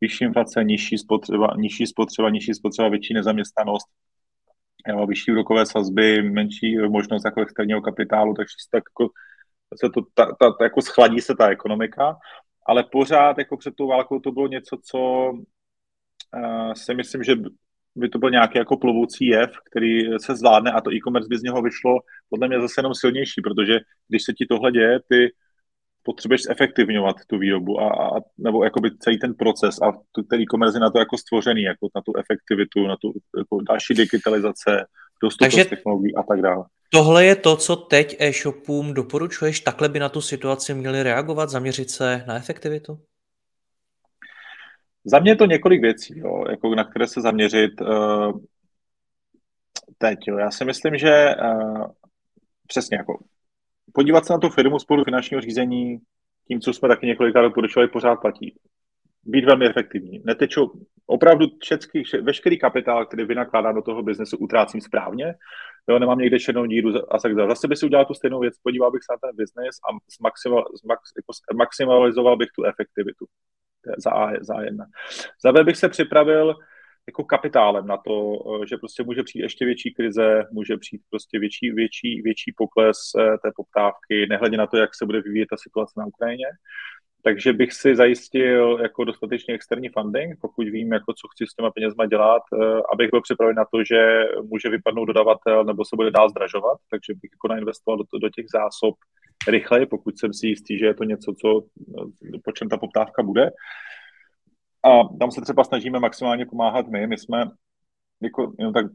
vyšší 0.01 0.25
inflace, 0.25 0.65
nižší 0.65 0.99
spotřeba, 0.99 1.55
nižší 1.57 1.87
spotřeba, 1.87 2.31
nižší 2.31 2.55
spotřeba, 2.55 2.89
větší 2.89 3.15
nezaměstnanost, 3.15 3.87
jo, 4.89 5.07
vyšší 5.07 5.33
úrokové 5.33 5.67
sazby, 5.67 6.23
menší 6.23 6.79
možnost 6.79 7.25
jako 7.25 7.41
externího 7.41 7.81
kapitálu, 7.81 8.35
takže 8.35 8.55
se 8.65 8.69
tak 8.71 8.83
jako, 8.91 9.13
se 9.81 9.91
to, 9.95 10.01
ta, 10.15 10.27
ta, 10.41 10.53
ta, 10.59 10.65
jako 10.65 10.83
schladí 10.83 11.21
se 11.21 11.35
ta 11.39 11.49
ekonomika, 11.49 12.17
ale 12.67 12.85
pořád 12.93 13.39
jako 13.39 13.57
před 13.57 13.75
tou 13.75 13.87
válkou 13.89 14.21
to 14.21 14.33
bylo 14.33 14.49
něco, 14.49 14.79
co 14.85 14.99
uh, 16.37 16.73
si 16.75 16.95
myslím, 16.95 17.23
že 17.23 17.35
by 17.97 18.09
to 18.09 18.19
byl 18.19 18.31
nějaký 18.31 18.59
jako 18.59 18.77
plovoucí 18.77 19.27
jev, 19.27 19.51
který 19.71 20.19
se 20.19 20.37
zvládne 20.37 20.73
a 20.73 20.81
to 20.81 20.93
e-commerce 20.93 21.29
by 21.29 21.39
z 21.39 21.43
něho 21.43 21.63
vyšlo 21.63 21.99
podle 22.31 22.49
mě 22.49 22.61
zase 22.61 22.75
jenom 22.79 22.95
silnější, 22.95 23.43
protože 23.43 23.81
když 24.09 24.23
se 24.23 24.33
ti 24.33 24.47
tohle 24.47 24.73
děje, 24.73 25.01
ty 25.09 25.33
potřebuješ 26.03 26.43
zefektivňovat 26.43 27.17
tu 27.27 27.39
výrobu 27.39 27.81
a, 27.81 28.17
a 28.17 28.21
nebo 28.39 28.65
jakoby 28.65 28.91
celý 28.99 29.19
ten 29.19 29.35
proces 29.35 29.83
a 29.83 29.93
tu, 30.13 30.23
ten 30.23 30.41
e-commerce 30.41 30.77
je 30.77 30.81
na 30.81 30.91
to 30.91 30.99
jako 30.99 31.19
stvořený, 31.19 31.63
jako 31.63 31.89
na 31.95 32.03
tu 32.03 32.13
efektivitu, 32.17 32.87
na 32.87 32.97
tu 32.97 33.13
jako 33.39 33.61
další 33.69 33.95
digitalizace, 33.95 34.85
dostupnost 35.23 35.55
Takže 35.55 35.65
technologií 35.65 36.15
a 36.17 36.23
tak 36.23 36.43
dále. 36.43 36.65
Tohle 36.91 37.25
je 37.25 37.37
to, 37.37 37.57
co 37.57 37.77
teď 37.77 38.17
e-shopům 38.19 38.95
doporučuješ? 38.95 39.61
Takhle 39.61 39.89
by 39.89 39.99
na 39.99 40.09
tu 40.09 40.21
situaci 40.21 40.75
měli 40.75 41.03
reagovat, 41.03 41.51
zaměřit 41.51 41.91
se 41.91 42.25
na 42.27 42.37
efektivitu? 42.37 42.99
Za 45.05 45.19
mě 45.19 45.31
je 45.31 45.37
to 45.37 45.47
několik 45.47 45.81
věcí, 45.81 46.19
jo, 46.19 46.45
jako 46.51 46.75
na 46.75 46.85
které 46.85 47.07
se 47.07 47.21
zaměřit 47.21 47.81
uh, 47.81 48.41
teď. 49.99 50.19
Jo. 50.27 50.39
Já 50.39 50.51
si 50.51 50.65
myslím, 50.65 50.97
že 50.97 51.35
uh, 51.43 51.87
přesně 52.67 52.97
jako 52.97 53.25
podívat 53.93 54.27
se 54.27 54.33
na 54.33 54.39
tu 54.39 54.49
firmu 54.49 54.79
spolu 54.79 55.05
finančního 55.05 55.41
řízení, 55.41 55.99
tím, 56.49 56.61
co 56.61 56.73
jsme 56.73 56.89
taky 56.89 57.07
několikrát 57.07 57.43
doporučovali, 57.43 57.89
pořád 57.89 58.17
platí. 58.17 58.55
Být 59.27 59.45
velmi 59.45 59.67
efektivní. 59.67 60.23
Neteču, 60.25 60.87
opravdu 61.07 61.47
všetky, 61.61 62.03
veškerý 62.23 62.59
kapitál, 62.59 63.07
který 63.07 63.25
vynakládám 63.25 63.75
do 63.75 63.83
toho 63.83 64.03
biznesu, 64.03 64.37
utrácím 64.37 64.81
správně. 64.81 65.35
Jo, 65.89 65.99
nemám 65.99 66.19
někde 66.19 66.39
černou 66.39 66.67
díru 66.67 67.15
a 67.15 67.19
tak 67.19 67.35
dále. 67.35 67.49
Zase 67.49 67.69
bych 67.69 67.79
si 67.79 67.87
udělal 67.87 68.05
tu 68.05 68.15
stejnou 68.15 68.41
věc, 68.41 68.59
podíval 68.59 68.91
bych 68.91 69.03
se 69.03 69.13
na 69.13 69.19
ten 69.19 69.37
biznes 69.37 69.77
a 69.89 69.89
jako 71.17 71.57
maximalizoval 71.57 72.37
bych 72.37 72.49
tu 72.57 72.65
efektivitu 72.65 73.27
za, 73.99 74.11
A, 74.11 74.45
za 74.45 74.63
jedna. 74.63 74.87
Za 75.43 75.53
B 75.53 75.65
bych 75.65 75.77
se 75.77 75.89
připravil 75.89 76.55
jako 77.07 77.25
kapitálem 77.25 77.87
na 77.87 77.97
to, 77.97 78.33
eh, 78.63 78.67
že 78.67 78.77
prostě 78.77 79.03
může 79.03 79.23
přijít 79.23 79.43
ještě 79.43 79.65
větší 79.65 79.95
krize, 79.95 80.45
může 80.53 80.77
přijít 80.77 81.03
prostě 81.11 81.39
větší, 81.39 81.71
větší, 81.71 82.23
větší 82.23 82.55
pokles 82.57 82.99
eh, 83.19 83.39
té 83.39 83.51
poptávky, 83.57 84.27
nehledě 84.31 84.57
na 84.57 84.67
to, 84.67 84.77
jak 84.77 84.95
se 84.95 85.07
bude 85.07 85.21
vyvíjet 85.21 85.47
ta 85.51 85.57
situace 85.57 85.93
na 85.97 86.07
Ukrajině. 86.07 86.47
Takže 87.23 87.53
bych 87.53 87.73
si 87.73 87.97
zajistil 87.97 88.79
jako 88.83 89.05
dostatečný 89.05 89.55
externí 89.55 89.89
funding, 89.89 90.39
pokud 90.41 90.69
vím, 90.69 90.93
jako 90.93 91.13
co 91.13 91.29
chci 91.29 91.47
s 91.47 91.55
těma 91.55 91.71
penězma 91.71 92.07
dělat, 92.07 92.43
eh, 92.53 92.83
abych 92.93 93.11
byl 93.11 93.21
připraven 93.21 93.57
na 93.57 93.65
to, 93.65 93.85
že 93.85 94.25
může 94.43 94.69
vypadnout 94.69 95.05
dodavatel 95.05 95.65
nebo 95.65 95.85
se 95.85 95.97
bude 95.97 96.11
dál 96.11 96.29
zdražovat, 96.29 96.79
takže 96.91 97.15
bych 97.15 97.31
jako 97.33 97.49
nainvestoval 97.49 97.99
do, 97.99 98.19
do 98.19 98.29
těch 98.29 98.47
zásob 98.53 98.95
rychleji, 99.49 99.87
pokud 99.87 100.19
jsem 100.19 100.33
si 100.33 100.47
jistý, 100.47 100.79
že 100.79 100.87
je 100.87 100.95
to 100.95 101.05
něco, 101.05 101.35
co, 101.41 101.61
po 102.45 102.53
čem 102.53 102.69
ta 102.69 102.77
poptávka 102.77 103.23
bude. 103.23 103.51
A 104.85 105.09
tam 105.19 105.31
se 105.31 105.41
třeba 105.41 105.65
snažíme 105.65 106.01
maximálně 106.01 106.47
pomáhat 106.47 106.89
my. 106.89 107.07
My 107.07 107.19
jsme, 107.19 107.45
jako, 108.23 108.53
jenom 108.59 108.73
tak 108.73 108.87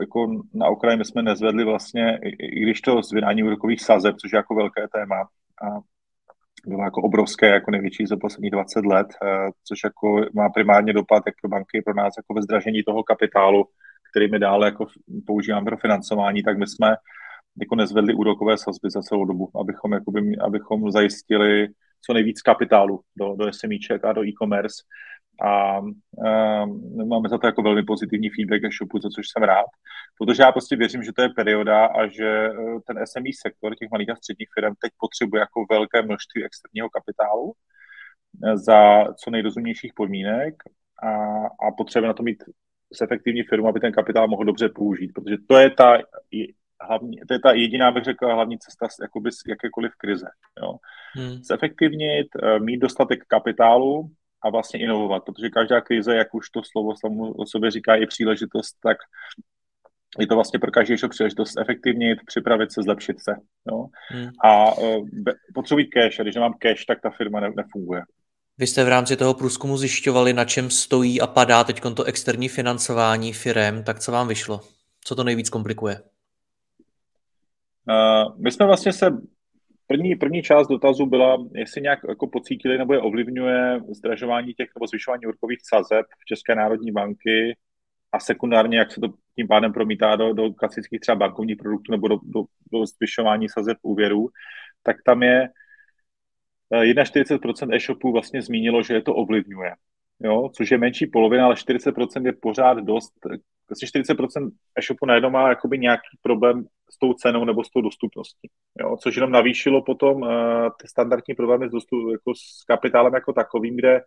jako 0.00 0.42
na 0.54 0.66
okraji, 0.66 0.96
my 0.96 1.04
jsme 1.04 1.22
nezvedli 1.22 1.64
vlastně, 1.64 2.18
i, 2.22 2.28
i 2.28 2.60
když 2.62 2.80
to 2.80 3.02
zvědání 3.02 3.42
úrokových 3.42 3.82
sazeb, 3.82 4.16
což 4.16 4.32
je 4.32 4.36
jako 4.36 4.54
velké 4.54 4.88
téma, 4.88 5.20
a 5.62 5.80
bylo 6.66 6.82
jako 6.82 7.02
obrovské, 7.02 7.46
jako 7.46 7.70
největší 7.70 8.06
za 8.06 8.16
posledních 8.16 8.50
20 8.50 8.86
let, 8.86 9.06
eh, 9.22 9.50
což 9.64 9.78
jako 9.84 10.20
má 10.34 10.48
primárně 10.48 10.92
dopad 10.92 11.22
jak 11.26 11.34
pro 11.40 11.48
banky, 11.48 11.82
pro 11.82 11.94
nás 11.94 12.14
jako 12.16 12.34
ve 12.34 12.42
zdražení 12.42 12.82
toho 12.82 13.02
kapitálu, 13.02 13.64
který 14.10 14.30
my 14.30 14.38
dále 14.38 14.66
jako 14.66 14.86
používáme 15.26 15.64
pro 15.64 15.76
financování, 15.76 16.42
tak 16.42 16.58
my 16.58 16.66
jsme 16.66 16.96
jako 17.60 17.74
nezvedli 17.74 18.14
úrokové 18.14 18.58
sazby 18.58 18.90
za 18.90 19.02
celou 19.02 19.24
dobu, 19.24 19.50
abychom, 19.60 19.92
jakoby, 19.92 20.36
abychom 20.36 20.90
zajistili 20.90 21.68
co 22.06 22.12
nejvíc 22.12 22.42
kapitálu 22.42 23.00
do, 23.16 23.34
do 23.36 23.52
SMIček 23.52 24.04
a 24.04 24.12
do 24.12 24.24
e-commerce. 24.24 24.82
A 25.42 25.80
um, 25.80 27.08
máme 27.08 27.28
za 27.28 27.38
to 27.38 27.46
jako 27.46 27.62
velmi 27.62 27.82
pozitivní 27.82 28.30
feedback 28.30 28.60
ke 28.60 28.68
shopu, 28.78 28.98
za 28.98 29.08
což 29.08 29.26
jsem 29.28 29.42
rád, 29.42 29.66
protože 30.18 30.42
já 30.42 30.52
prostě 30.52 30.76
věřím, 30.76 31.02
že 31.02 31.12
to 31.12 31.22
je 31.22 31.28
perioda 31.28 31.86
a 31.86 32.06
že 32.06 32.28
e, 32.28 32.50
ten 32.86 33.06
SME 33.06 33.30
sektor 33.42 33.74
těch 33.74 33.90
malých 33.90 34.10
a 34.10 34.16
středních 34.16 34.48
firm 34.54 34.74
teď 34.80 34.92
potřebuje 35.00 35.40
jako 35.40 35.66
velké 35.70 36.02
množství 36.02 36.44
externího 36.44 36.88
kapitálu 36.90 37.52
e, 38.44 38.58
za 38.58 39.04
co 39.14 39.30
nejrozumnějších 39.30 39.92
podmínek 39.96 40.54
a, 41.02 41.10
a 41.66 41.70
potřebuje 41.76 42.08
na 42.08 42.14
to 42.14 42.22
mít 42.22 42.44
efektivní 43.02 43.42
firmu, 43.42 43.68
aby 43.68 43.80
ten 43.80 43.92
kapitál 43.92 44.28
mohl 44.28 44.44
dobře 44.44 44.68
použít, 44.68 45.12
protože 45.14 45.36
to 45.48 45.58
je 45.58 45.70
ta 45.70 45.98
hlavní, 46.80 47.16
to 47.28 47.34
je 47.34 47.40
ta 47.40 47.52
jediná, 47.52 47.90
bych 47.90 48.04
řekl, 48.04 48.26
hlavní 48.26 48.58
cesta 48.58 48.88
z, 48.88 48.98
jakoby, 49.02 49.32
z 49.32 49.42
jakékoliv 49.48 49.92
krize. 49.98 50.26
Jo. 50.62 50.74
Hmm. 51.14 51.42
Zefektivnit, 51.42 52.26
e, 52.42 52.58
mít 52.58 52.78
dostatek 52.78 53.24
kapitálu, 53.28 54.10
a 54.44 54.50
vlastně 54.50 54.80
inovovat, 54.80 55.24
protože 55.24 55.48
každá 55.50 55.80
krize, 55.80 56.14
jak 56.14 56.34
už 56.34 56.50
to 56.50 56.60
slovo 56.72 56.96
samo 56.96 57.32
o 57.32 57.46
sobě 57.46 57.70
říká, 57.70 57.94
je 57.94 58.06
příležitost, 58.06 58.76
tak 58.82 58.96
je 60.18 60.26
to 60.26 60.34
vlastně 60.34 60.58
pro 60.58 60.70
každý 60.70 60.94
příležitost 61.08 61.58
efektivnit, 61.58 62.18
připravit 62.26 62.72
se, 62.72 62.82
zlepšit 62.82 63.16
se. 63.20 63.34
Jo? 63.70 63.86
Hmm. 64.08 64.28
A 64.44 64.78
uh, 64.78 65.08
potřebuji 65.54 65.84
cash, 65.84 66.20
a 66.20 66.22
když 66.22 66.34
nemám 66.34 66.54
cash, 66.58 66.84
tak 66.84 67.00
ta 67.00 67.10
firma 67.10 67.40
ne, 67.40 67.50
nefunguje. 67.56 68.02
Vy 68.58 68.66
jste 68.66 68.84
v 68.84 68.88
rámci 68.88 69.16
toho 69.16 69.34
průzkumu 69.34 69.76
zjišťovali, 69.76 70.32
na 70.32 70.44
čem 70.44 70.70
stojí 70.70 71.20
a 71.20 71.26
padá 71.26 71.64
teď 71.64 71.80
to 71.96 72.04
externí 72.04 72.48
financování 72.48 73.32
firem, 73.32 73.84
tak 73.84 74.00
co 74.00 74.12
vám 74.12 74.28
vyšlo? 74.28 74.60
Co 75.04 75.14
to 75.14 75.24
nejvíc 75.24 75.50
komplikuje? 75.50 76.00
Uh, 77.88 78.42
my 78.42 78.50
jsme 78.50 78.66
vlastně 78.66 78.92
se 78.92 79.10
První, 79.86 80.16
první 80.16 80.42
část 80.42 80.68
dotazu 80.68 81.06
byla, 81.06 81.36
jestli 81.54 81.80
nějak 81.80 81.98
jako 82.08 82.26
pocítili 82.26 82.78
nebo 82.78 82.94
je 82.94 83.00
ovlivňuje 83.00 83.80
zdražování 83.88 84.54
těch 84.54 84.68
nebo 84.76 84.86
zvyšování 84.86 85.26
úrokových 85.26 85.58
sazeb 85.62 86.06
v 86.22 86.24
České 86.24 86.54
národní 86.54 86.92
banky 86.92 87.56
a 88.12 88.20
sekundárně, 88.20 88.78
jak 88.78 88.92
se 88.92 89.00
to 89.00 89.08
tím 89.36 89.48
pádem 89.48 89.72
promítá 89.72 90.16
do, 90.16 90.32
do 90.32 90.52
klasických 90.52 91.00
třeba 91.00 91.16
bankovních 91.16 91.56
produktů 91.56 91.92
nebo 91.92 92.08
do, 92.08 92.18
do, 92.22 92.44
do 92.72 92.86
zvyšování 92.86 93.48
sazeb 93.48 93.78
úvěrů, 93.82 94.28
tak 94.82 94.96
tam 95.04 95.22
je 95.22 95.48
41% 96.72 97.68
eh, 97.72 97.76
e-shopů 97.76 98.12
vlastně 98.12 98.42
zmínilo, 98.42 98.82
že 98.82 98.94
je 98.94 99.02
to 99.02 99.14
ovlivňuje. 99.14 99.74
Jo, 100.24 100.48
což 100.56 100.70
je 100.70 100.78
menší 100.78 101.06
polovina, 101.06 101.44
ale 101.44 101.54
40% 101.54 102.26
je 102.26 102.32
pořád 102.32 102.78
dost 102.78 103.12
asi 103.70 103.86
40% 103.86 104.50
e-shopu 104.78 105.06
najednou 105.06 105.30
má 105.30 105.48
jakoby 105.48 105.78
nějaký 105.78 106.18
problém 106.22 106.66
s 106.90 106.98
tou 106.98 107.12
cenou 107.12 107.44
nebo 107.44 107.64
s 107.64 107.70
tou 107.70 107.80
dostupností, 107.80 108.50
jo? 108.80 108.96
což 108.96 109.16
jenom 109.16 109.30
navýšilo 109.30 109.82
potom 109.82 110.22
uh, 110.22 110.28
ty 110.80 110.88
standardní 110.88 111.34
problémy 111.34 111.68
s, 111.68 111.70
dostup, 111.70 112.12
jako 112.12 112.34
s 112.34 112.64
kapitálem 112.64 113.14
jako 113.14 113.32
takovým, 113.32 113.76
kde 113.76 114.00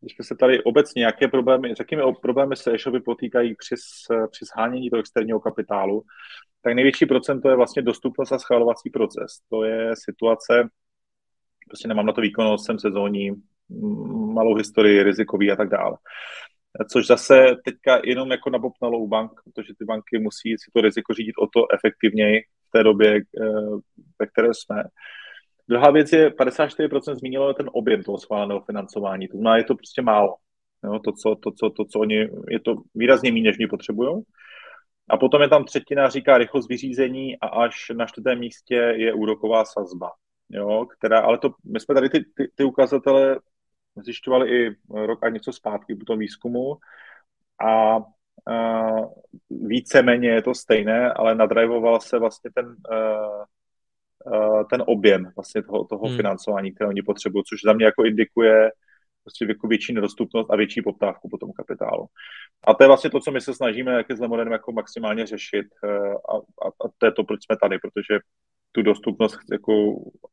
když 0.00 0.14
jsme 0.14 0.24
se 0.24 0.36
tady 0.36 0.62
obecně, 0.62 1.04
jaké 1.04 1.28
problémy, 1.28 1.76
s 1.76 1.78
jakými 1.78 2.02
problémy 2.22 2.56
se 2.56 2.72
e-shopy 2.74 3.00
potýkají 3.00 3.54
při, 3.54 3.74
při 4.30 4.44
shánění 4.44 4.90
toho 4.90 5.00
externího 5.00 5.40
kapitálu, 5.40 6.02
tak 6.62 6.74
největší 6.74 7.06
procento 7.06 7.48
je 7.48 7.56
vlastně 7.56 7.82
dostupnost 7.82 8.32
a 8.32 8.38
schvalovací 8.38 8.90
proces. 8.90 9.32
To 9.50 9.64
je 9.64 9.90
situace, 9.94 10.68
prostě 11.68 11.88
nemám 11.88 12.06
na 12.06 12.12
to 12.12 12.20
výkonnost, 12.20 12.66
jsem 12.66 12.78
sezónní, 12.78 13.30
malou 14.34 14.54
historii, 14.54 15.02
rizikový 15.02 15.50
a 15.50 15.56
tak 15.56 15.68
dále 15.68 15.96
což 16.90 17.06
zase 17.06 17.56
teďka 17.64 18.00
jenom 18.04 18.30
jako 18.30 18.50
nabopnalo 18.50 18.98
u 18.98 19.08
bank, 19.08 19.30
protože 19.44 19.74
ty 19.78 19.84
banky 19.84 20.18
musí 20.18 20.50
si 20.58 20.70
to 20.74 20.80
riziko 20.80 21.14
řídit 21.14 21.34
o 21.38 21.46
to 21.46 21.66
efektivněji 21.74 22.40
v 22.40 22.70
té 22.70 22.82
době, 22.82 23.16
eh, 23.16 23.20
ve 24.18 24.26
které 24.26 24.48
jsme. 24.54 24.82
Druhá 25.68 25.90
věc 25.90 26.12
je, 26.12 26.30
54% 26.30 27.18
zmínilo 27.18 27.54
ten 27.54 27.70
objem 27.72 28.02
toho 28.02 28.18
schváleného 28.18 28.60
financování, 28.60 29.28
to 29.28 29.36
znamená, 29.36 29.56
je 29.56 29.64
to 29.64 29.74
prostě 29.74 30.02
málo. 30.02 30.34
Jo, 30.84 30.98
to, 30.98 31.12
co, 31.12 31.34
to, 31.34 31.50
co, 31.50 31.70
to, 31.70 31.84
co 31.84 31.98
oni, 32.00 32.28
je 32.48 32.60
to 32.60 32.74
výrazně 32.94 33.32
méně, 33.32 33.44
než 33.44 33.58
oni 33.58 33.68
potřebují. 33.68 34.22
A 35.10 35.16
potom 35.16 35.42
je 35.42 35.48
tam 35.48 35.64
třetina, 35.64 36.08
říká 36.08 36.38
rychlost 36.38 36.68
vyřízení 36.68 37.38
a 37.40 37.46
až 37.46 37.74
na 37.96 38.06
čtvrtém 38.06 38.38
místě 38.38 38.74
je 38.74 39.12
úroková 39.12 39.64
sazba. 39.64 40.10
Jo, 40.50 40.86
která, 40.86 41.20
ale 41.20 41.38
to, 41.38 41.50
my 41.72 41.80
jsme 41.80 41.94
tady 41.94 42.10
ty, 42.10 42.24
ty, 42.36 42.50
ty 42.54 42.64
ukazatele 42.64 43.38
zjišťovali 43.96 44.50
i 44.50 44.70
rok 44.90 45.24
a 45.24 45.28
něco 45.28 45.52
zpátky 45.52 45.94
po 45.94 46.04
tom 46.04 46.18
výzkumu 46.18 46.76
a 47.64 47.96
uh, 47.96 49.12
víceméně 49.50 50.28
je 50.28 50.42
to 50.42 50.54
stejné, 50.54 51.12
ale 51.12 51.34
nadrajvoval 51.34 52.00
se 52.00 52.18
vlastně 52.18 52.50
ten, 52.54 52.66
uh, 52.66 53.44
uh, 54.34 54.64
ten 54.70 54.82
objem 54.86 55.32
vlastně 55.36 55.62
toho, 55.62 55.84
toho 55.84 56.06
hmm. 56.06 56.16
financování, 56.16 56.72
které 56.72 56.88
oni 56.88 57.02
potřebují, 57.02 57.44
což 57.44 57.60
za 57.64 57.72
mě 57.72 57.84
jako 57.84 58.04
indikuje 58.04 58.70
prostě 59.24 59.44
jako 59.48 59.68
větší 59.68 59.92
nedostupnost 59.92 60.50
a 60.50 60.56
větší 60.56 60.82
poptávku 60.82 61.28
po 61.28 61.38
tom 61.38 61.52
kapitálu. 61.52 62.06
A 62.66 62.74
to 62.74 62.84
je 62.84 62.88
vlastně 62.88 63.10
to, 63.10 63.20
co 63.20 63.30
my 63.30 63.40
se 63.40 63.54
snažíme 63.54 63.92
jak 63.92 64.10
s 64.10 64.20
Lemonem 64.20 64.52
jako 64.52 64.72
maximálně 64.72 65.26
řešit 65.26 65.66
a, 66.28 66.34
a, 66.36 66.68
a 66.68 66.88
to 66.98 67.06
je 67.06 67.12
to, 67.12 67.24
proč 67.24 67.44
jsme 67.44 67.56
tady, 67.56 67.78
protože 67.78 68.18
tu 68.72 68.82
dostupnost 68.82 69.38
jako 69.52 69.72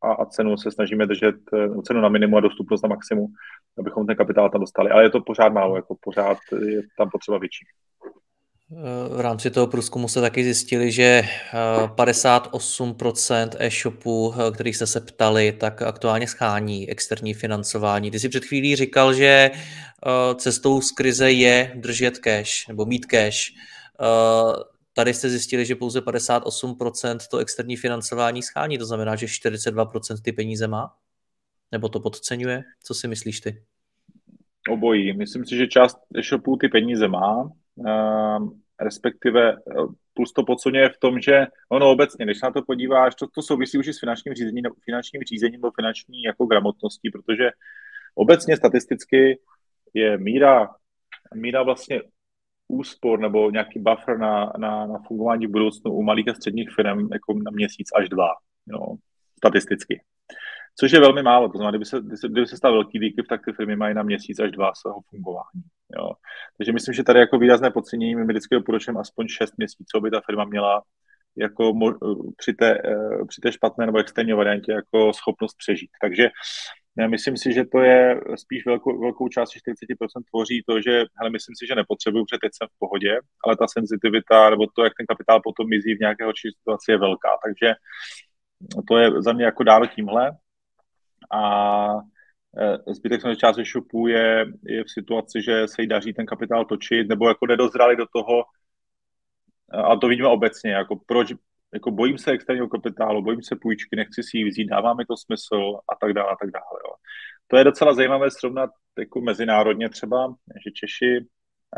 a, 0.02 0.14
a 0.14 0.26
cenu 0.26 0.58
se 0.58 0.72
snažíme 0.72 1.06
držet 1.06 1.36
cenu 1.84 2.02
na 2.02 2.10
minimum 2.10 2.36
a 2.36 2.40
dostupnost 2.40 2.82
na 2.82 2.90
maximum, 2.90 3.28
abychom 3.80 4.08
ten 4.08 4.16
kapitál 4.16 4.50
tam 4.50 4.62
dostali. 4.62 4.90
Ale 4.90 5.04
je 5.04 5.10
to 5.10 5.22
pořád 5.22 5.54
málo, 5.54 5.76
jako 5.76 5.96
pořád 6.02 6.38
je 6.70 6.82
tam 6.98 7.10
potřeba 7.10 7.38
větší. 7.38 7.66
V 9.16 9.20
rámci 9.20 9.52
toho 9.52 9.68
průzkumu 9.68 10.08
se 10.08 10.22
taky 10.22 10.44
zjistili, 10.44 10.92
že 10.92 11.24
58% 11.96 13.50
eh, 13.54 13.66
e-shopů, 13.66 14.34
eh, 14.34 14.52
kterých 14.52 14.76
jste 14.76 14.88
se 14.88 15.02
ptali, 15.02 15.52
tak 15.52 15.82
aktuálně 15.82 16.28
schání 16.28 16.90
externí 16.90 17.34
financování. 17.34 18.12
Ty 18.12 18.20
jsi 18.20 18.30
před 18.30 18.46
chvílí 18.46 18.76
říkal, 18.76 19.14
že 19.14 19.52
eh, 19.52 20.36
cestou 20.36 20.82
z 20.82 20.92
krize 20.92 21.32
je 21.32 21.72
držet 21.76 22.18
cash 22.18 22.68
nebo 22.68 22.86
mít 22.86 23.06
cash. 23.06 23.54
Tady 24.94 25.14
jste 25.14 25.30
zjistili, 25.30 25.66
že 25.66 25.76
pouze 25.76 26.02
58% 26.02 27.18
to 27.32 27.38
externí 27.38 27.78
financování 27.78 28.44
schání, 28.44 28.78
to 28.78 28.86
znamená, 28.86 29.16
že 29.16 29.26
42% 29.26 30.22
ty 30.22 30.32
peníze 30.32 30.68
má? 30.68 30.96
Nebo 31.72 31.90
to 31.90 32.00
podceňuje? 32.00 32.64
Co 32.84 32.94
si 32.94 33.08
myslíš 33.08 33.40
ty? 33.40 33.64
Obojí. 34.70 35.18
Myslím 35.18 35.46
si, 35.46 35.58
že 35.58 35.68
část 35.68 35.98
e-shopů 36.16 36.58
ty 36.58 36.68
peníze 36.68 37.08
má, 37.08 37.50
Ehm, 37.88 38.62
respektive 38.80 39.52
eh, 39.52 39.86
plus 40.14 40.34
to 40.34 40.44
podceňuje 40.44 40.90
v 40.90 40.98
tom, 40.98 41.20
že 41.22 41.48
ono 41.70 41.92
obecně, 41.92 42.26
když 42.26 42.42
na 42.42 42.52
to 42.52 42.62
podíváš, 42.62 43.16
to, 43.16 43.28
to 43.28 43.42
souvisí 43.42 43.78
už 43.78 43.88
i 43.88 43.94
s 43.94 44.00
finančním 44.00 44.34
řízením, 44.34 44.66
finančním 44.86 45.22
řízením 45.22 45.62
nebo 45.62 45.72
finanční 45.72 46.24
jako 46.24 46.46
gramotností, 46.46 47.12
protože 47.12 47.50
obecně 48.16 48.58
statisticky 48.58 49.40
je 49.94 50.18
míra, 50.18 50.70
míra 51.36 51.64
vlastně 51.64 52.02
úspor 52.72 53.20
nebo 53.20 53.52
nějaký 53.52 53.80
buffer 53.80 54.18
na, 54.18 54.54
na, 54.58 54.86
na 54.88 55.00
fungování 55.08 55.48
v 55.48 55.52
budoucnu 55.52 55.92
u 55.92 56.04
malých 56.04 56.28
a 56.28 56.34
středních 56.34 56.70
firm 56.76 57.08
jako 57.14 57.34
na 57.34 57.52
měsíc 57.52 57.88
až 57.96 58.10
dva, 58.10 58.30
jo, 58.68 58.96
statisticky 59.38 60.02
což 60.80 60.92
je 60.92 61.00
velmi 61.00 61.24
málo. 61.24 61.50
To 61.50 61.58
znamená, 61.58 61.72
kdyby 61.72 61.86
se, 61.86 62.00
kdyby 62.28 62.48
se 62.48 62.58
stal 62.58 62.74
velký 62.74 63.00
výkyv, 63.00 63.28
tak 63.30 63.42
ty 63.46 63.54
firmy 63.54 63.76
mají 63.76 63.96
na 63.96 64.04
měsíc 64.04 64.40
až 64.40 64.52
dva 64.52 64.72
svého 64.76 65.02
fungování. 65.10 65.64
Jo. 65.98 66.12
Takže 66.58 66.74
myslím, 66.74 66.94
že 66.94 67.04
tady 67.04 67.20
jako 67.20 67.38
výrazné 67.38 67.72
podcenění 67.72 68.16
my 68.16 68.26
vždycky 68.26 68.56
doporučujeme 68.56 69.00
aspoň 69.00 69.28
6 69.28 69.54
měsíců, 69.58 69.98
aby 69.98 70.12
ta 70.12 70.22
firma 70.26 70.46
měla 70.46 70.82
jako 71.38 71.74
při, 72.38 72.54
té, 72.54 72.78
eh, 72.86 73.26
při 73.28 73.42
té 73.42 73.52
špatné 73.52 73.86
nebo 73.86 73.98
externí 73.98 74.34
variantě 74.34 74.72
jako 74.72 75.14
schopnost 75.14 75.56
přežít. 75.58 75.90
Takže 76.02 76.30
já 76.98 77.08
myslím 77.08 77.38
si, 77.38 77.54
že 77.54 77.66
to 77.66 77.80
je 77.80 78.22
spíš 78.36 78.66
velkou, 78.66 79.00
velkou 79.02 79.28
část 79.28 79.50
40% 79.50 79.54
tvoří 80.30 80.64
to, 80.68 80.82
že 80.82 81.06
hele, 81.20 81.30
myslím 81.30 81.56
si, 81.56 81.68
že 81.68 81.76
nepotřebuju, 81.76 82.26
protože 82.26 82.40
teď 82.42 82.52
jsem 82.54 82.68
v 82.68 82.80
pohodě, 82.80 83.20
ale 83.46 83.58
ta 83.58 83.66
senzitivita 83.68 84.50
nebo 84.50 84.66
to, 84.76 84.84
jak 84.84 84.94
ten 84.98 85.06
kapitál 85.06 85.40
potom 85.44 85.70
mizí 85.70 85.96
v 85.96 86.00
nějaké 86.00 86.26
horší 86.26 86.48
situaci 86.58 86.92
je 86.92 86.98
velká. 86.98 87.30
Takže 87.46 87.74
to 88.88 88.98
je 88.98 89.22
za 89.22 89.34
mě 89.34 89.46
jako 89.46 89.64
dále 89.64 89.88
tímhle 89.88 90.32
a 91.34 91.42
e, 92.58 92.94
zbytek 92.94 93.22
samozřejmě 93.22 93.40
část 93.40 93.58
e-shopů 93.58 94.08
je, 94.08 94.46
je 94.66 94.84
v 94.84 94.92
situaci, 94.92 95.42
že 95.42 95.68
se 95.68 95.82
jí 95.82 95.88
daří 95.88 96.14
ten 96.14 96.26
kapitál 96.26 96.66
točit, 96.66 97.08
nebo 97.10 97.28
jako 97.28 97.46
nedozrali 97.46 97.96
do 97.96 98.06
toho, 98.14 98.44
a 99.72 99.96
to 99.96 100.08
vidíme 100.08 100.28
obecně, 100.28 100.72
jako 100.72 100.96
proč, 101.06 101.34
jako 101.74 101.92
bojím 101.92 102.18
se 102.18 102.32
externího 102.32 102.68
kapitálu, 102.68 103.22
bojím 103.22 103.44
se 103.44 103.56
půjčky, 103.56 103.96
nechci 103.96 104.24
si 104.24 104.38
ji 104.38 104.50
vzít, 104.50 104.66
dává 104.66 104.94
mi 104.94 105.06
to 105.06 105.18
smysl 105.18 105.80
a 105.92 105.96
tak 106.02 106.14
dále 106.14 106.30
a 106.32 106.36
tak 106.42 106.52
dále. 106.52 106.80
Jo. 106.86 106.94
To 107.48 107.58
je 107.58 107.64
docela 107.64 107.94
zajímavé 107.94 108.32
srovnat 108.32 108.70
jako 109.00 109.22
mezinárodně 109.22 109.90
třeba, 109.90 110.36
že 110.66 110.72
Češi, 110.72 111.26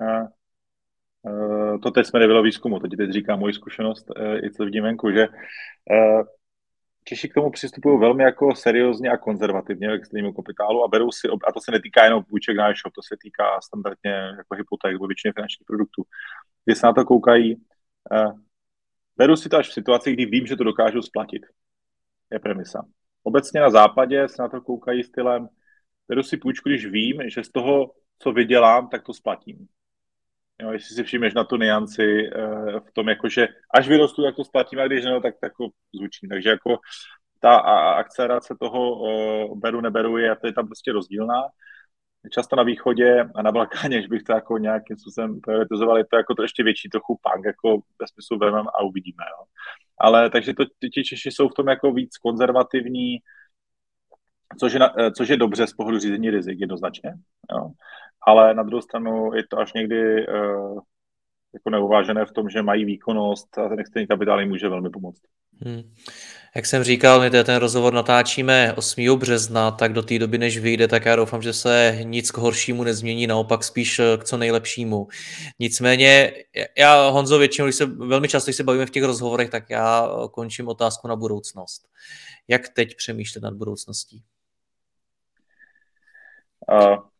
a, 0.01 0.05
a, 0.05 1.77
to 1.77 1.91
teď 1.91 2.05
jsme 2.05 2.19
nebylo 2.19 2.43
výzkumu, 2.43 2.79
to 2.79 2.87
ti 2.87 2.97
teď 2.97 3.09
říká 3.09 3.35
moji 3.35 3.53
zkušenost, 3.53 4.05
e, 4.15 4.45
i 4.45 4.51
co 4.51 4.65
vidím 4.65 4.83
venku, 4.83 5.11
že 5.11 5.27
Češi 7.03 7.29
k 7.29 7.33
tomu 7.33 7.51
přistupují 7.51 7.99
velmi 7.99 8.23
jako 8.23 8.55
seriózně 8.55 9.09
a 9.09 9.17
konzervativně 9.17 9.87
k 9.87 9.91
extrémnímu 9.91 10.33
kapitálu 10.33 10.83
a 10.83 10.87
berou 10.87 11.11
si, 11.11 11.27
a 11.47 11.51
to 11.51 11.61
se 11.61 11.71
netýká 11.71 12.03
jenom 12.03 12.23
půjček 12.23 12.57
na 12.57 12.69
e-shop, 12.69 12.93
to 12.93 13.01
se 13.01 13.15
týká 13.21 13.61
standardně 13.61 14.11
jako 14.11 14.55
hypoték 14.55 14.93
nebo 14.93 15.07
většině 15.07 15.33
finančních 15.33 15.65
produktů, 15.67 16.03
kdy 16.65 16.75
se 16.75 16.85
na 16.85 16.93
to 16.93 17.05
koukají, 17.05 17.55
beru 19.21 19.35
si 19.37 19.49
to 19.49 19.57
až 19.57 19.69
v 19.69 19.73
situaci, 19.73 20.13
kdy 20.13 20.25
vím, 20.25 20.45
že 20.47 20.55
to 20.55 20.63
dokážu 20.63 21.01
splatit. 21.01 21.45
Je 22.31 22.39
premisa. 22.39 22.81
Obecně 23.23 23.61
na 23.61 23.69
západě 23.69 24.27
se 24.27 24.41
na 24.41 24.49
to 24.49 24.61
koukají 24.61 25.03
stylem, 25.03 25.49
beru 26.07 26.23
si 26.23 26.37
půjčku, 26.37 26.69
když 26.69 26.85
vím, 26.85 27.29
že 27.29 27.43
z 27.43 27.49
toho, 27.49 27.91
co 28.19 28.31
vydělám, 28.31 28.89
tak 28.89 29.03
to 29.03 29.13
splatím. 29.13 29.67
Jo, 30.61 30.71
jestli 30.71 30.95
si 30.95 31.03
všimneš 31.03 31.33
na 31.33 31.43
tu 31.43 31.57
nianci 31.57 32.29
uh, 32.33 32.79
v 32.79 32.91
tom, 32.93 33.09
jako, 33.09 33.29
že 33.29 33.47
až 33.73 33.87
vyrostu, 33.87 34.23
tak 34.23 34.35
to 34.35 34.43
splatím, 34.43 34.79
a 34.79 34.87
když 34.87 35.05
ne, 35.05 35.21
tak 35.21 35.33
to 35.39 35.45
jako 35.45 35.69
zvučí. 35.95 36.27
Takže 36.27 36.49
jako 36.49 36.79
ta 37.39 37.55
akcelerace 38.01 38.55
toho 38.59 38.81
uh, 38.95 39.59
beru, 39.59 39.81
neberu 39.81 40.17
je, 40.17 40.35
to 40.35 40.47
je 40.47 40.53
tam 40.53 40.65
prostě 40.65 40.91
rozdílná. 40.91 41.41
Často 42.29 42.55
na 42.55 42.63
východě 42.63 43.29
a 43.35 43.41
na 43.41 43.51
Balkáně, 43.51 43.97
když 43.97 44.09
bych 44.09 44.23
to 44.23 44.33
jako 44.33 44.57
nějakým 44.57 44.97
způsobem 44.97 45.41
prioritizoval, 45.41 45.97
je 45.97 46.05
to 46.05 46.15
jako 46.15 46.35
to 46.35 46.41
ještě 46.41 46.63
větší 46.63 46.89
trochu 46.89 47.19
punk, 47.23 47.45
jako 47.45 47.77
ve 47.99 48.07
smyslu 48.07 48.37
vemem 48.37 48.67
a 48.67 48.83
uvidíme. 48.83 49.23
Jo. 49.37 49.45
Ale 49.97 50.29
takže 50.29 50.53
to, 50.53 50.65
ti 50.93 51.03
Češi 51.03 51.31
jsou 51.31 51.49
v 51.49 51.53
tom 51.53 51.67
jako 51.67 51.93
víc 51.93 52.17
konzervativní, 52.17 53.17
což 54.59 54.73
je, 54.73 54.79
na, 54.79 54.93
eh, 54.99 55.11
což 55.11 55.29
je 55.29 55.37
dobře 55.37 55.67
z 55.67 55.73
pohledu 55.73 55.99
řízení 55.99 56.29
rizik 56.29 56.59
jednoznačně. 56.59 57.13
Jo 57.51 57.71
ale 58.21 58.53
na 58.53 58.63
druhou 58.63 58.81
stranu 58.81 59.33
je 59.33 59.43
to 59.47 59.59
až 59.59 59.73
někdy 59.73 60.27
uh, 60.27 60.79
jako 61.53 61.69
neuvážené 61.69 62.25
v 62.25 62.31
tom, 62.31 62.49
že 62.49 62.61
mají 62.61 62.85
výkonnost 62.85 63.57
a 63.57 63.69
ten 63.69 63.79
externí 63.79 64.07
kapitál 64.07 64.39
jim 64.39 64.49
může 64.49 64.69
velmi 64.69 64.89
pomoct. 64.89 65.21
Hmm. 65.65 65.93
Jak 66.55 66.65
jsem 66.65 66.83
říkal, 66.83 67.19
my 67.19 67.29
ten 67.29 67.55
rozhovor 67.55 67.93
natáčíme 67.93 68.73
8. 68.73 69.19
března, 69.19 69.71
tak 69.71 69.93
do 69.93 70.03
té 70.03 70.19
doby, 70.19 70.37
než 70.37 70.57
vyjde, 70.57 70.87
tak 70.87 71.05
já 71.05 71.15
doufám, 71.15 71.41
že 71.41 71.53
se 71.53 71.99
nic 72.03 72.31
k 72.31 72.37
horšímu 72.37 72.83
nezmění, 72.83 73.27
naopak 73.27 73.63
spíš 73.63 73.99
eh, 73.99 74.17
k 74.17 74.23
co 74.23 74.37
nejlepšímu. 74.37 75.07
Nicméně, 75.59 76.31
já 76.77 77.09
Honzo 77.09 77.39
většinou, 77.39 77.65
když 77.65 77.75
se, 77.75 77.85
velmi 77.85 78.27
často, 78.27 78.49
když 78.49 78.55
se 78.55 78.63
bavíme 78.63 78.85
v 78.85 78.91
těch 78.91 79.03
rozhovorech, 79.03 79.49
tak 79.49 79.69
já 79.69 80.07
eh, 80.07 80.27
končím 80.31 80.67
otázku 80.67 81.07
na 81.07 81.15
budoucnost. 81.15 81.87
Jak 82.47 82.69
teď 82.69 82.95
přemýšlet 82.95 83.41
nad 83.41 83.53
budoucností? 83.53 84.23
Uh, 86.71 87.11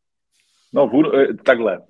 No, 0.73 0.87
v, 0.87 0.91
takhle. 1.45 1.81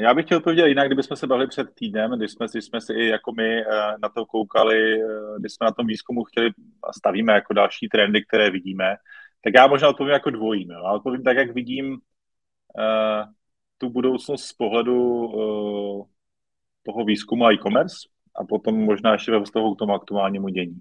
Já 0.00 0.14
bych 0.14 0.24
chtěl 0.24 0.38
odpovědět 0.38 0.68
jinak, 0.68 0.86
kdybychom 0.86 1.16
se 1.16 1.26
bavili 1.26 1.48
před 1.48 1.74
týdnem, 1.74 2.10
když 2.10 2.32
jsme, 2.32 2.46
když 2.52 2.64
jsme 2.64 2.80
si 2.80 2.92
i 2.92 3.06
jako 3.06 3.32
my 3.32 3.60
eh, 3.60 3.64
na 4.02 4.08
to 4.08 4.26
koukali, 4.26 5.02
eh, 5.02 5.06
když 5.38 5.52
jsme 5.52 5.64
na 5.64 5.72
tom 5.72 5.86
výzkumu 5.86 6.24
chtěli 6.24 6.50
a 6.82 6.92
stavíme 6.92 7.32
jako 7.32 7.54
další 7.54 7.88
trendy, 7.88 8.24
které 8.24 8.50
vidíme, 8.50 8.96
tak 9.44 9.54
já 9.54 9.66
možná 9.66 9.88
odpovím 9.88 10.12
jako 10.12 10.30
dvojím. 10.30 10.70
Jo. 10.70 10.78
Ale 10.84 10.96
odpovím 10.96 11.22
tak, 11.22 11.36
jak 11.36 11.54
vidím 11.54 11.92
uh, 11.92 11.98
tu 13.78 13.90
budoucnost 13.90 14.44
z 14.44 14.52
pohledu 14.52 15.26
uh, 15.26 16.06
toho 16.86 17.04
výzkumu 17.04 17.46
a 17.46 17.52
e-commerce 17.52 17.96
a 18.36 18.44
potom 18.44 18.74
možná 18.74 19.12
ještě 19.12 19.32
ve 19.32 19.44
vztahu 19.44 19.74
k 19.74 19.78
tomu 19.78 19.94
aktuálnímu 19.94 20.48
dění. 20.48 20.80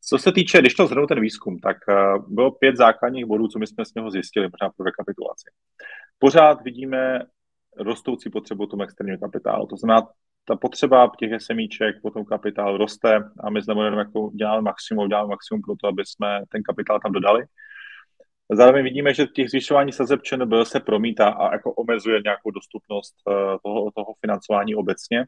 Co 0.00 0.18
se 0.18 0.32
týče, 0.32 0.58
když 0.58 0.74
to 0.74 0.86
zhrnu 0.86 1.06
ten 1.06 1.20
výzkum, 1.20 1.58
tak 1.58 1.76
uh, 1.88 2.34
bylo 2.34 2.50
pět 2.50 2.76
základních 2.76 3.26
bodů, 3.26 3.48
co 3.48 3.58
my 3.58 3.66
jsme 3.66 3.84
z 3.84 3.94
něho 3.94 4.10
zjistili, 4.10 4.46
možná 4.46 4.70
pro 4.76 4.84
rekapitulaci 4.84 5.50
pořád 6.22 6.62
vidíme 6.62 7.20
rostoucí 7.76 8.30
potřebu 8.30 8.66
tomu 8.66 8.82
externího 8.82 9.18
kapitálu. 9.18 9.66
To 9.66 9.76
znamená, 9.76 10.08
ta 10.44 10.56
potřeba 10.56 11.12
těch 11.18 11.42
SMíček 11.42 11.96
po 12.02 12.10
tom 12.10 12.24
kapitálu 12.24 12.76
roste 12.76 13.16
a 13.40 13.50
my 13.50 13.62
znamená, 13.62 13.98
jako 13.98 14.30
děláme 14.34 14.62
maximum, 14.62 15.08
děláme 15.08 15.28
maximum 15.28 15.62
pro 15.62 15.74
to, 15.82 15.88
aby 15.88 16.02
jsme 16.06 16.42
ten 16.48 16.62
kapitál 16.62 17.00
tam 17.00 17.12
dodali. 17.12 17.44
Zároveň 18.52 18.84
vidíme, 18.84 19.14
že 19.14 19.26
těch 19.26 19.50
zvyšování 19.50 19.92
sazeb 19.92 20.22
ČNB 20.22 20.52
se 20.62 20.80
promítá 20.80 21.28
a 21.28 21.52
jako 21.52 21.72
omezuje 21.72 22.20
nějakou 22.24 22.50
dostupnost 22.50 23.14
eh, 23.28 23.32
toho, 23.62 23.90
toho 23.94 24.14
financování 24.20 24.74
obecně. 24.74 25.26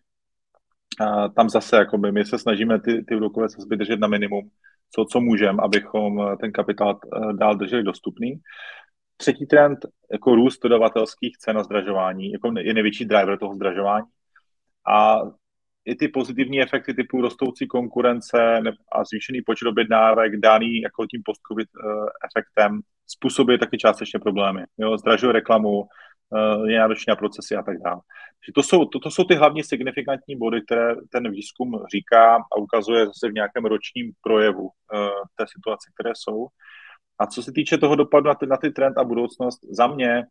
A 1.00 1.28
tam 1.28 1.48
zase 1.48 1.76
jako 1.76 1.98
my, 1.98 2.12
my 2.12 2.24
se 2.24 2.38
snažíme 2.38 2.80
ty, 2.80 3.04
ty 3.04 3.16
úrokové 3.16 3.48
sazby 3.48 3.76
držet 3.76 4.00
na 4.00 4.08
minimum, 4.08 4.50
co, 4.90 5.04
co 5.04 5.20
můžeme, 5.20 5.62
abychom 5.62 6.36
ten 6.40 6.52
kapitál 6.52 6.98
eh, 7.04 7.32
dál 7.32 7.54
drželi 7.54 7.82
dostupný. 7.82 8.40
Třetí 9.16 9.46
trend, 9.46 9.78
jako 10.12 10.34
růst 10.34 10.62
dodavatelských 10.62 11.36
cen 11.38 11.58
a 11.58 11.62
zdražování, 11.62 12.32
jako 12.32 12.52
je 12.58 12.74
největší 12.74 13.04
driver 13.04 13.38
toho 13.38 13.54
zdražování. 13.54 14.06
A 14.86 15.20
i 15.84 15.94
ty 15.94 16.08
pozitivní 16.08 16.62
efekty 16.62 16.94
typu 16.94 17.20
rostoucí 17.20 17.66
konkurence 17.66 18.60
a 18.92 19.04
zvýšený 19.04 19.42
počet 19.42 19.68
objednávek 19.68 20.36
daný 20.36 20.80
jako 20.80 21.06
tím 21.06 21.22
post 21.24 21.40
uh, 21.50 21.58
efektem 22.30 22.80
způsobuje 23.06 23.58
taky 23.58 23.78
částečně 23.78 24.20
problémy. 24.20 24.64
Jo, 24.78 24.98
zdražuje 24.98 25.32
reklamu, 25.32 25.80
uh, 25.80 26.68
je 26.68 26.78
náročný 26.78 27.10
na 27.10 27.16
procesy 27.16 27.56
a 27.56 27.62
tak 27.62 27.76
dále. 27.84 28.00
To 28.54 28.62
jsou, 28.62 28.84
to, 28.84 28.98
to 28.98 29.10
jsou 29.10 29.24
ty 29.24 29.34
hlavní 29.34 29.62
signifikantní 29.62 30.36
body, 30.36 30.62
které 30.62 30.94
ten 31.12 31.30
výzkum 31.30 31.82
říká 31.94 32.36
a 32.36 32.56
ukazuje 32.58 33.06
zase 33.06 33.28
v 33.28 33.34
nějakém 33.34 33.64
ročním 33.64 34.12
projevu 34.22 34.62
uh, 34.62 34.70
té 35.36 35.44
situace, 35.56 35.90
které 35.94 36.10
jsou. 36.16 36.46
A 37.18 37.26
co 37.26 37.42
se 37.42 37.52
týče 37.52 37.78
toho 37.78 37.96
dopadu 37.96 38.26
na 38.26 38.34
ty, 38.34 38.46
na 38.46 38.56
ty 38.56 38.70
trend 38.70 38.98
a 38.98 39.04
budoucnost, 39.04 39.60
za 39.70 39.86
mě 39.86 40.24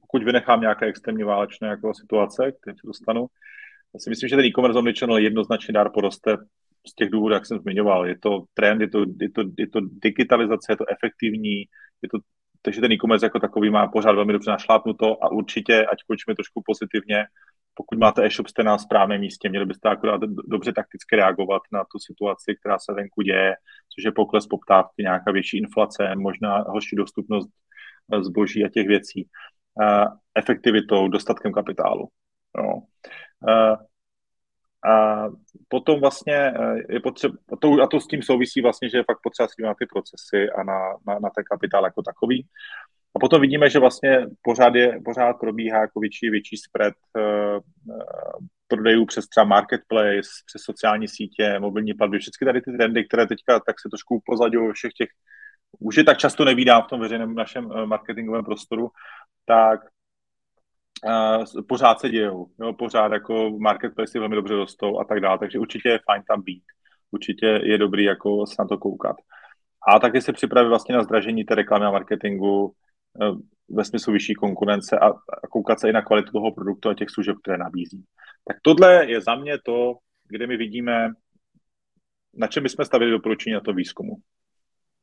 pokud 0.00 0.22
vynechám 0.22 0.60
nějaké 0.60 0.86
extrémní 0.86 1.22
válečné 1.22 1.68
jako 1.68 1.94
situace, 1.94 2.52
které 2.52 2.74
se 2.74 2.86
dostanu, 2.86 3.26
já 3.94 4.00
si 4.00 4.10
myslím, 4.10 4.28
že 4.28 4.36
ten 4.36 4.44
e-commerce 4.44 4.78
omnichannel 4.78 5.18
jednoznačně 5.18 5.72
dár 5.74 5.90
poroste 5.92 6.36
z 6.86 6.94
těch 6.94 7.10
důvodů, 7.10 7.34
jak 7.34 7.46
jsem 7.46 7.58
zmiňoval. 7.58 8.06
Je 8.06 8.18
to 8.18 8.44
trend, 8.54 8.80
je 8.80 8.88
to, 8.88 9.04
je 9.20 9.30
to, 9.30 9.42
je 9.58 9.68
to 9.68 9.80
digitalizace, 9.80 10.72
je 10.72 10.76
to 10.76 10.84
efektivní, 10.90 11.58
je 12.02 12.08
to, 12.10 12.18
takže 12.62 12.80
ten 12.80 12.92
e-commerce 12.92 13.26
jako 13.26 13.40
takový 13.40 13.70
má 13.70 13.88
pořád 13.88 14.12
velmi 14.12 14.32
dobře 14.32 14.50
našlápnuto 14.50 15.24
a 15.24 15.30
určitě, 15.30 15.86
ať 15.86 15.98
končíme 16.06 16.34
trošku 16.34 16.62
pozitivně, 16.66 17.24
pokud 17.76 17.98
máte 17.98 18.26
e-shop, 18.26 18.48
jste 18.48 18.62
na 18.62 18.78
správném 18.78 19.20
místě, 19.20 19.48
měli 19.48 19.66
byste 19.66 19.88
akorát 19.88 20.20
dobře 20.46 20.72
takticky 20.72 21.16
reagovat 21.16 21.62
na 21.72 21.84
tu 21.84 21.98
situaci, 21.98 22.56
která 22.60 22.78
se 22.78 22.92
venku 22.92 23.22
děje, 23.22 23.54
což 23.94 24.04
je 24.04 24.12
pokles 24.12 24.46
poptávky, 24.46 25.02
nějaká 25.02 25.32
větší 25.32 25.58
inflace, 25.58 26.16
možná 26.16 26.58
horší 26.58 26.96
dostupnost 26.96 27.50
eh, 28.12 28.24
zboží 28.24 28.64
a 28.64 28.68
těch 28.68 28.86
věcí, 28.86 29.28
efektivitou, 30.34 31.08
dostatkem 31.08 31.52
kapitálu. 31.52 32.08
No. 32.56 32.82
A 34.86 35.24
potom 35.68 36.00
vlastně 36.00 36.34
eh, 36.34 36.76
je 36.88 37.00
potřeba, 37.00 37.34
a 37.52 37.56
to, 37.56 37.82
a 37.82 37.86
to 37.86 38.00
s 38.00 38.06
tím 38.06 38.22
souvisí 38.22 38.60
vlastně, 38.62 38.88
že 38.88 38.98
je 38.98 39.04
fakt 39.04 39.20
potřeba 39.22 39.48
na 39.68 39.74
ty 39.74 39.86
procesy 39.86 40.50
a 40.50 40.62
na, 40.62 40.78
na, 41.06 41.18
na 41.18 41.30
ten 41.30 41.44
kapitál 41.44 41.84
jako 41.84 42.02
takový. 42.02 42.46
A 43.16 43.18
potom 43.18 43.40
vidíme, 43.40 43.70
že 43.70 43.78
vlastně 43.78 44.26
pořád, 44.42 44.74
je, 44.74 45.00
pořád 45.04 45.32
probíhá 45.32 45.80
jako 45.80 46.00
větší, 46.00 46.30
větší 46.30 46.56
spread 46.56 46.94
uh, 47.16 47.60
prodejů 48.68 49.06
přes 49.06 49.28
třeba 49.28 49.44
marketplace, 49.44 50.28
přes 50.46 50.62
sociální 50.62 51.08
sítě, 51.08 51.58
mobilní 51.58 51.94
platby, 51.94 52.18
všechny 52.18 52.44
tady 52.44 52.60
ty 52.60 52.72
trendy, 52.72 53.04
které 53.04 53.26
teďka 53.26 53.60
tak 53.60 53.80
se 53.80 53.88
trošku 53.88 54.16
upozadují 54.16 54.72
všech 54.72 54.92
těch, 54.92 55.08
už 55.78 55.96
je 55.96 56.04
tak 56.04 56.18
často 56.18 56.44
nevídám 56.44 56.82
v 56.82 56.86
tom 56.86 57.00
veřejném 57.00 57.34
našem 57.34 57.68
marketingovém 57.84 58.44
prostoru, 58.44 58.90
tak 59.46 59.80
uh, 61.04 61.62
pořád 61.68 62.00
se 62.00 62.08
dějou, 62.08 62.46
jo, 62.60 62.72
pořád 62.72 63.12
jako 63.12 63.50
marketplace 63.58 64.18
velmi 64.18 64.34
dobře 64.34 64.54
rostou 64.54 64.98
a 65.00 65.04
tak 65.04 65.20
dále, 65.20 65.38
takže 65.38 65.58
určitě 65.58 65.88
je 65.88 66.00
fajn 66.10 66.22
tam 66.28 66.42
být, 66.42 66.64
určitě 67.10 67.46
je 67.46 67.78
dobrý 67.78 68.04
jako 68.04 68.46
se 68.46 68.54
na 68.58 68.64
to 68.64 68.78
koukat. 68.78 69.16
A 69.88 69.98
taky 69.98 70.22
se 70.22 70.32
připravit 70.32 70.68
vlastně 70.68 70.94
na 70.94 71.02
zdražení 71.02 71.44
té 71.44 71.54
reklamy 71.54 71.86
a 71.86 71.90
marketingu 71.90 72.74
ve 73.68 73.84
smyslu 73.84 74.12
vyšší 74.12 74.34
konkurence 74.34 74.98
a, 74.98 75.08
a 75.08 75.46
koukat 75.50 75.80
se 75.80 75.88
i 75.88 75.92
na 75.92 76.02
kvalitu 76.02 76.32
toho 76.32 76.52
produktu 76.52 76.88
a 76.88 76.94
těch 76.94 77.10
služeb, 77.10 77.36
které 77.42 77.58
nabízí. 77.58 78.04
Tak 78.44 78.56
tohle 78.62 79.10
je 79.10 79.20
za 79.20 79.34
mě 79.34 79.58
to, 79.64 79.94
kde 80.28 80.46
my 80.46 80.56
vidíme, 80.56 81.08
na 82.34 82.46
čem 82.46 82.62
bychom 82.62 82.84
stavili 82.84 83.10
doporučení 83.10 83.54
na 83.54 83.60
to 83.60 83.72
výzkumu. 83.72 84.16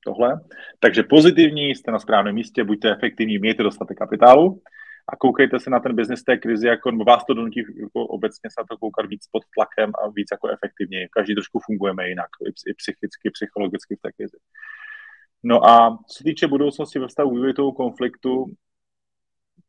Tohle. 0.06 0.42
Takže 0.80 1.04
pozitivní, 1.04 1.70
jste 1.70 1.92
na 1.92 2.00
správném 2.00 2.36
místě, 2.36 2.64
buďte 2.64 2.92
efektivní, 2.92 3.40
mějte 3.40 3.64
dostatek 3.64 3.98
kapitálu 3.98 4.62
a 5.10 5.16
koukejte 5.16 5.60
se 5.60 5.70
na 5.70 5.80
ten 5.80 5.96
biznis 5.96 6.24
té 6.24 6.38
krizi, 6.38 6.68
jako 6.68 6.92
vás 6.92 7.26
to 7.26 7.34
donutí 7.34 7.60
jako 7.60 8.08
obecně 8.08 8.50
se 8.50 8.62
na 8.62 8.66
to 8.70 8.78
koukat 8.78 9.06
víc 9.06 9.28
pod 9.32 9.44
tlakem 9.56 9.92
a 10.04 10.10
víc 10.10 10.28
jako 10.32 10.48
efektivně. 10.48 11.08
Každý 11.12 11.36
trošku 11.36 11.60
fungujeme 11.66 12.10
jinak, 12.10 12.30
i 12.68 12.74
psychicky, 12.74 13.30
psychologicky 13.32 13.96
v 13.96 14.02
té 14.02 14.12
krizi. 14.12 14.38
No 15.44 15.70
a 15.70 15.98
co 16.08 16.18
se 16.18 16.24
týče 16.24 16.48
budoucnosti 16.48 17.00
ve 17.00 17.08
vztahu 17.08 17.54
toho 17.54 17.72
konfliktu, 17.72 18.46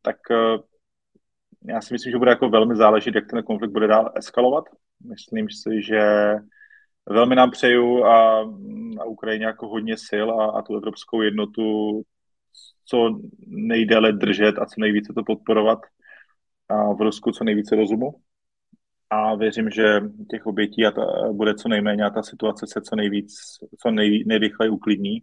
tak 0.02 0.16
eh, 0.30 0.58
já 1.64 1.80
si 1.80 1.94
myslím, 1.94 2.10
že 2.10 2.18
bude 2.18 2.30
jako 2.30 2.48
velmi 2.48 2.76
záležet, 2.76 3.14
jak 3.14 3.30
ten 3.30 3.42
konflikt 3.42 3.72
bude 3.72 3.86
dál 3.86 4.12
eskalovat. 4.16 4.64
Myslím 5.08 5.50
si, 5.50 5.82
že 5.82 6.34
velmi 7.08 7.36
nám 7.36 7.50
přeju 7.50 8.04
a, 8.04 8.40
a 9.00 9.04
Ukrajině 9.04 9.46
jako 9.46 9.68
hodně 9.68 9.96
sil 10.08 10.28
a, 10.40 10.50
a 10.58 10.62
tu 10.62 10.76
evropskou 10.76 11.22
jednotu 11.22 12.02
co 12.84 13.20
nejdéle 13.46 14.12
držet 14.12 14.58
a 14.58 14.66
co 14.66 14.80
nejvíce 14.80 15.12
to 15.12 15.24
podporovat 15.24 15.78
a 16.68 16.92
v 16.92 17.00
Rusku 17.00 17.32
co 17.32 17.44
nejvíce 17.44 17.76
rozumu. 17.76 18.14
A 19.10 19.34
věřím, 19.34 19.70
že 19.70 20.00
těch 20.30 20.46
obětí 20.46 20.86
a 20.86 20.90
ta, 20.90 21.02
bude 21.32 21.54
co 21.54 21.68
nejméně 21.68 22.04
a 22.04 22.10
ta 22.10 22.22
situace 22.22 22.66
se 22.66 22.80
co 22.80 22.96
nejvíc, 22.96 23.34
co 23.82 23.90
nej, 23.90 24.24
nejrychleji 24.26 24.70
uklidní. 24.70 25.18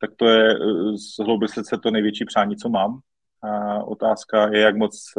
Tak 0.00 0.10
to 0.16 0.28
je 0.28 0.54
z 0.96 1.24
hlouby 1.24 1.48
srdce 1.48 1.78
to 1.82 1.90
největší 1.90 2.24
přání, 2.24 2.56
co 2.56 2.68
mám. 2.68 3.00
A 3.42 3.84
otázka 3.84 4.48
je, 4.48 4.60
jak 4.60 4.76
moc, 4.76 5.12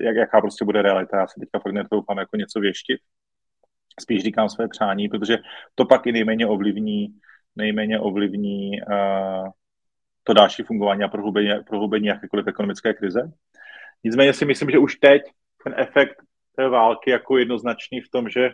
jak, 0.00 0.16
jaká 0.16 0.40
prostě 0.40 0.64
bude 0.64 0.82
realita. 0.82 1.18
Já 1.18 1.26
se 1.26 1.40
teďka 1.40 1.58
fakt 1.58 1.72
netroufám 1.72 2.18
jako 2.18 2.36
něco 2.36 2.60
věštit. 2.60 3.00
Spíš 4.00 4.22
říkám 4.22 4.48
své 4.48 4.68
přání, 4.68 5.08
protože 5.08 5.38
to 5.74 5.84
pak 5.84 6.06
i 6.06 6.12
nejméně 6.12 6.46
ovlivní, 6.46 7.08
nejméně 7.56 8.00
ovlivní 8.00 8.70
uh, 8.80 9.48
to 10.24 10.32
další 10.32 10.62
fungování 10.62 11.02
a 11.02 11.08
prohloubení, 11.08 11.50
prohloubení 11.66 12.06
jakékoliv 12.06 12.46
ekonomické 12.46 12.94
krize. 12.94 13.32
Nicméně 14.04 14.32
si 14.32 14.44
myslím, 14.44 14.70
že 14.70 14.78
už 14.78 14.96
teď 14.96 15.22
ten 15.64 15.74
efekt 15.76 16.22
té 16.56 16.68
války 16.68 17.10
jako 17.10 17.38
jednoznačný 17.38 18.00
v 18.00 18.10
tom, 18.10 18.28
že 18.28 18.50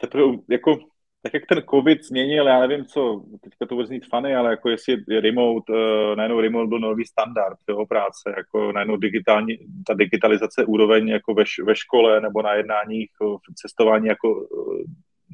teprve 0.00 0.24
jako 0.50 0.78
tak 1.26 1.34
jak 1.34 1.46
ten 1.46 1.62
covid 1.70 2.04
změnil, 2.04 2.46
já 2.46 2.60
nevím 2.60 2.84
co, 2.84 3.22
teďka 3.40 3.66
to 3.66 3.74
bude 3.74 3.86
znít 3.86 4.06
funny, 4.10 4.36
ale 4.36 4.50
jako 4.50 4.68
jestli 4.68 4.96
je 5.08 5.20
remote, 5.20 5.72
uh, 5.72 6.16
najednou 6.16 6.40
remote 6.40 6.68
byl 6.68 6.78
nový 6.78 7.04
standard 7.04 7.58
jeho 7.68 7.86
práce, 7.86 8.34
jako 8.36 8.72
najednou 8.72 8.96
digitální, 8.96 9.58
ta 9.86 9.94
digitalizace 9.94 10.64
úroveň 10.64 11.08
jako 11.08 11.34
ve, 11.34 11.44
ve 11.64 11.76
škole 11.76 12.20
nebo 12.20 12.42
na 12.42 12.54
jednáních, 12.54 13.10
v 13.20 13.54
cestování 13.54 14.06
jako 14.06 14.28
uh, 14.34 14.76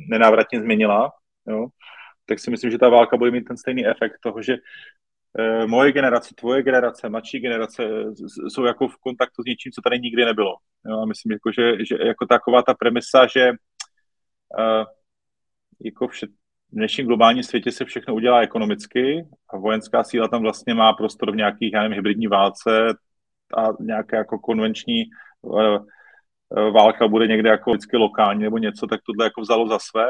nenávratně 0.09 0.61
změnila, 0.61 1.12
jo 1.48 1.66
tak 2.26 2.40
si 2.40 2.50
myslím, 2.50 2.70
že 2.70 2.78
ta 2.78 2.88
válka 2.88 3.16
bude 3.16 3.31
mít 3.31 3.44
ten 3.44 3.57
stejný 3.57 3.87
efekt 3.87 4.18
toho, 4.20 4.42
že 4.42 4.57
eh, 5.38 5.66
moje 5.66 5.92
generace, 5.92 6.35
tvoje 6.35 6.62
generace, 6.62 7.09
mladší 7.09 7.40
generace 7.40 7.83
jsou 8.48 8.64
jako 8.64 8.88
v 8.88 8.96
kontaktu 8.96 9.42
s 9.42 9.46
něčím, 9.46 9.72
co 9.72 9.81
tady 9.81 9.98
nikdy 10.00 10.24
nebylo. 10.24 10.57
Jo, 10.87 11.00
a 11.00 11.07
myslím, 11.07 11.33
jako, 11.33 11.52
že, 11.52 11.85
že 11.85 11.96
jako 12.07 12.26
taková 12.26 12.62
ta 12.62 12.74
premisa, 12.74 13.26
že 13.26 13.50
uh, 13.50 14.85
jako 15.84 16.08
vše, 16.08 16.26
v 16.26 16.74
dnešním 16.74 17.06
globálním 17.06 17.42
světě 17.42 17.72
se 17.72 17.84
všechno 17.84 18.14
udělá 18.14 18.40
ekonomicky 18.40 19.26
a 19.50 19.56
vojenská 19.56 20.04
síla 20.04 20.28
tam 20.28 20.42
vlastně 20.42 20.74
má 20.74 20.92
prostor 20.92 21.32
v 21.32 21.36
nějakých, 21.36 21.72
já 21.72 21.82
nevím, 21.82 21.96
hybridní 21.96 22.26
válce 22.26 22.88
a 23.56 23.68
nějaké 23.80 24.16
jako 24.16 24.38
konvenční 24.38 25.04
uh, 25.42 25.78
válka 26.72 27.08
bude 27.08 27.26
někde 27.26 27.48
jako 27.48 27.70
vždycky 27.70 27.96
lokální 27.96 28.42
nebo 28.42 28.58
něco, 28.58 28.86
tak 28.86 29.00
tohle 29.06 29.26
jako 29.26 29.40
vzalo 29.40 29.68
za 29.68 29.78
své 29.78 30.06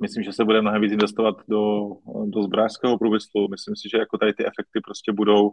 myslím, 0.00 0.22
že 0.22 0.32
se 0.32 0.44
bude 0.44 0.60
mnohem 0.60 0.82
víc 0.82 0.92
investovat 0.92 1.36
do, 1.48 1.88
do 2.24 2.42
zbrářského 2.42 2.98
průmyslu. 2.98 3.48
Myslím 3.50 3.76
si, 3.76 3.88
že 3.92 3.98
jako 3.98 4.18
tady 4.18 4.32
ty 4.32 4.42
efekty 4.46 4.80
prostě 4.84 5.12
budou, 5.12 5.50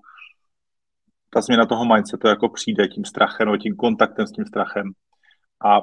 ta 1.29 1.41
změna 1.41 1.65
toho 1.65 1.85
mindsetu 1.85 2.27
jako 2.27 2.49
přijde 2.49 2.87
tím 2.87 3.05
strachem, 3.05 3.45
nebo 3.45 3.57
tím 3.57 3.75
kontaktem 3.75 4.27
s 4.27 4.31
tím 4.31 4.45
strachem 4.45 4.91
a 5.65 5.79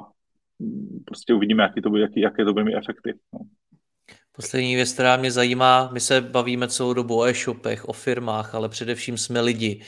prostě 1.05 1.33
uvidíme, 1.33 1.63
jaký 1.63 1.81
to 1.81 1.89
bude, 1.89 2.01
jaký, 2.01 2.21
jaké 2.21 2.45
to 2.45 2.53
bude 2.53 2.65
mít 2.65 2.75
efekty. 2.75 3.13
No. 3.33 3.39
Poslední 4.31 4.75
věc, 4.75 4.93
která 4.93 5.17
mě 5.17 5.31
zajímá, 5.31 5.89
my 5.93 5.99
se 5.99 6.21
bavíme 6.21 6.67
celou 6.67 6.93
dobu 6.93 7.19
o 7.19 7.25
e-shopech, 7.25 7.85
o 7.85 7.93
firmách, 7.93 8.55
ale 8.55 8.69
především 8.69 9.17
jsme 9.17 9.41
lidi. 9.41 9.81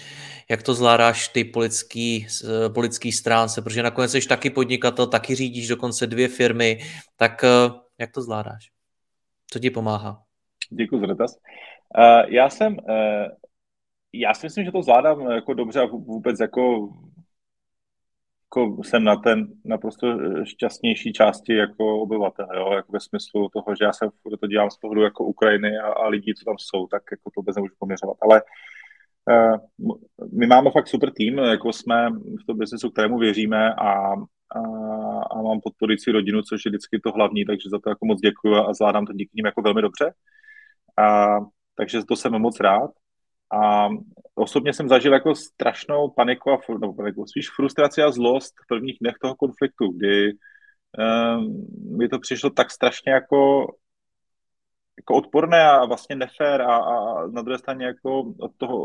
Jak 0.50 0.64
to 0.64 0.74
zvládáš 0.74 1.28
ty 1.28 1.44
politický, 1.44 2.28
politický 2.74 3.12
stránce, 3.12 3.62
protože 3.62 3.84
nakonec 3.84 4.12
jsi 4.12 4.28
taky 4.28 4.50
podnikatel, 4.50 5.08
taky 5.08 5.36
řídíš 5.36 5.68
dokonce 5.68 6.08
dvě 6.08 6.28
firmy, 6.28 6.80
tak 7.16 7.46
jak 8.00 8.12
to 8.12 8.22
zvládáš? 8.22 8.72
Co 9.52 9.60
ti 9.60 9.70
pomáhá? 9.70 10.22
Děkuji 10.70 11.00
za 11.00 11.06
dotaz. 11.06 11.38
Uh, 11.98 12.34
já 12.34 12.50
jsem, 12.50 12.74
uh, 12.74 13.28
já 14.14 14.34
si 14.34 14.46
myslím, 14.46 14.66
že 14.66 14.72
to 14.72 14.84
zvládám 14.84 15.32
jako 15.32 15.54
dobře 15.54 15.80
a 15.80 15.86
vůbec 15.86 16.40
jako, 16.40 16.90
jako 18.56 18.84
jsem 18.84 19.04
na 19.04 19.16
ten 19.16 19.48
naprosto 19.66 20.08
šťastnější 20.44 21.14
části 21.14 21.56
jako 21.56 22.02
obyvatel, 22.02 22.48
jo? 22.56 22.74
jako 22.74 22.92
ve 22.92 23.00
smyslu 23.00 23.50
toho, 23.50 23.76
že 23.80 23.86
já 23.86 23.94
se 23.94 24.06
to 24.40 24.48
dělám 24.48 24.70
z 24.70 24.78
pohledu 24.78 25.02
jako 25.02 25.24
Ukrajiny 25.24 25.78
a, 25.78 25.88
a 25.88 26.08
lidí, 26.08 26.34
co 26.34 26.46
tam 26.46 26.56
jsou, 26.58 26.88
tak 26.88 27.04
jako 27.12 27.30
to 27.30 27.42
vůbec 27.42 27.56
nemůžu 27.56 27.74
poměřovat. 27.80 28.18
Ale 28.22 28.42
uh, 29.32 29.96
my 30.40 30.48
máme 30.48 30.72
fakt 30.72 30.88
super 30.88 31.12
tým, 31.14 31.38
jako 31.38 31.74
jsme 31.74 32.10
v 32.44 32.46
tom 32.48 32.58
biznesu, 32.58 32.90
kterému 32.90 33.18
věříme 33.18 33.74
a 33.74 34.16
a, 34.56 34.60
a 35.32 35.42
mám 35.42 35.62
podporující 35.62 36.12
rodinu, 36.12 36.42
což 36.42 36.66
je 36.66 36.70
vždycky 36.70 37.00
to 37.00 37.12
hlavní, 37.12 37.46
takže 37.46 37.70
za 37.70 37.80
to 37.80 37.90
jako 37.90 38.06
moc 38.06 38.22
děkuji 38.22 38.56
a 38.56 38.74
zvládám 38.74 39.06
to 39.06 39.14
díky 39.14 39.32
nim 39.34 39.46
jako 39.46 39.62
velmi 39.62 39.82
dobře. 39.82 40.14
A, 40.98 41.38
takže 41.76 42.06
to 42.08 42.16
jsem 42.16 42.32
moc 42.32 42.60
rád. 42.60 42.92
A 43.54 43.90
osobně 44.36 44.74
jsem 44.74 44.90
zažil 44.90 45.14
jako 45.14 45.36
strašnou 45.36 46.10
paniku 46.10 46.52
a 46.52 46.58
nebo 46.80 46.94
paniku, 46.94 47.26
spíš 47.28 47.50
frustraci 47.56 48.02
a 48.02 48.12
zlost 48.12 48.54
v 48.64 48.68
prvních 48.68 48.98
dnech 49.02 49.16
toho 49.22 49.36
konfliktu, 49.36 49.92
kdy 49.92 50.32
um, 50.32 51.98
mi 51.98 52.10
to 52.10 52.20
přišlo 52.20 52.50
tak 52.50 52.72
strašně 52.72 53.12
jako 53.12 53.68
jako 54.98 55.16
odporné 55.16 55.70
a 55.70 55.86
vlastně 55.86 56.16
nefér 56.16 56.62
a, 56.62 56.76
a 56.76 57.28
na 57.28 57.42
druhé 57.42 57.58
straně 57.58 57.86
jako 57.86 58.34
od 58.40 58.52
toho, 58.58 58.78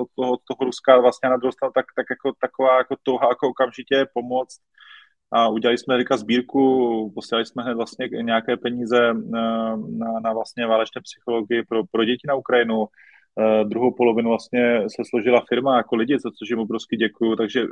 od 0.00 0.08
toho, 0.16 0.32
od 0.32 0.40
toho 0.48 0.64
Ruska 0.64 1.00
vlastně 1.00 1.28
na 1.28 1.36
straně 1.36 1.70
tak, 1.74 1.86
tak 1.96 2.06
jako 2.10 2.32
taková 2.40 2.78
jako 2.78 2.96
touha 3.02 3.28
jako 3.28 3.48
okamžitě 3.48 4.06
pomoct 4.14 4.60
a 5.32 5.48
udělali 5.48 5.78
jsme 5.78 5.96
Rika 5.96 6.16
sbírku, 6.16 7.12
posílali 7.14 7.46
jsme 7.46 7.62
hned 7.62 7.74
vlastně 7.74 8.08
nějaké 8.08 8.56
peníze 8.56 9.14
na, 9.14 9.76
na, 9.76 10.20
na 10.20 10.32
vlastně 10.32 10.66
válečné 10.66 11.00
psychologii 11.02 11.62
pro, 11.62 11.84
pro 11.84 12.04
děti 12.04 12.26
na 12.28 12.34
Ukrajinu. 12.34 12.86
Uh, 13.36 13.68
druhou 13.68 13.94
polovinu 13.94 14.28
vlastně 14.28 14.80
se 14.80 15.02
složila 15.10 15.44
firma 15.48 15.76
jako 15.76 15.96
lidi, 15.96 16.18
za 16.18 16.30
což 16.30 16.50
jim 16.50 16.58
obrovsky 16.58 16.96
děkuju, 16.96 17.36
takže 17.36 17.66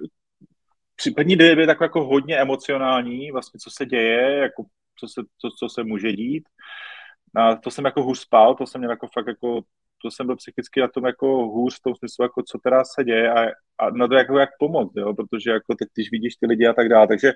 první 1.10 1.36
době 1.36 1.60
je 1.60 1.66
takový 1.66 1.84
jako 1.84 2.04
hodně 2.04 2.36
emocionální, 2.36 3.30
vlastně 3.30 3.58
co 3.60 3.70
se 3.70 3.86
děje, 3.86 4.36
jako 4.36 4.64
co 4.98 5.08
se, 5.08 5.20
co, 5.38 5.48
co 5.58 5.68
se 5.68 5.84
může 5.84 6.12
dít. 6.12 6.44
A 7.36 7.56
to 7.56 7.70
jsem 7.70 7.84
jako 7.84 8.02
hůř 8.02 8.18
spal, 8.18 8.54
to 8.54 8.66
jsem 8.66 8.78
měl 8.80 8.90
jako 8.90 9.08
fakt 9.14 9.26
jako, 9.26 9.60
to 10.02 10.10
jsem 10.10 10.26
byl 10.26 10.36
psychicky 10.36 10.80
na 10.80 10.88
tom 10.88 11.06
jako 11.06 11.26
hůř 11.26 11.78
v 11.78 11.82
tom 11.82 11.94
smyslu, 11.94 12.22
jako 12.24 12.42
co 12.42 12.58
teda 12.58 12.84
se 12.84 13.04
děje 13.04 13.32
a, 13.32 13.50
a 13.78 13.90
na 13.90 14.08
to 14.08 14.14
jako 14.14 14.38
jak 14.38 14.50
pomoct, 14.58 14.92
jo, 14.96 15.14
protože 15.14 15.50
jako 15.50 15.74
teď, 15.74 15.88
když 15.94 16.10
vidíš 16.10 16.36
ty 16.36 16.46
lidi 16.46 16.66
a 16.66 16.72
tak 16.72 16.88
dále, 16.88 17.06
takže 17.08 17.32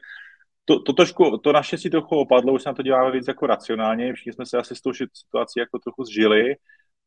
to, 0.65 0.83
to, 0.83 0.93
trošku, 0.93 1.39
to 1.39 1.53
naše 1.53 1.79
si 1.79 1.91
trochu 1.91 2.17
opadlo, 2.17 2.53
už 2.53 2.63
se 2.63 2.69
na 2.69 2.75
to 2.75 2.83
děláme 2.83 3.11
víc 3.11 3.29
jako 3.29 3.47
racionálně, 3.47 4.13
všichni 4.13 4.33
jsme 4.33 4.47
se 4.47 4.59
asi 4.59 4.77
s 4.77 4.81
tou 4.81 4.93
situací 4.93 5.61
jako 5.61 5.79
trochu 5.79 6.05
zžili 6.05 6.57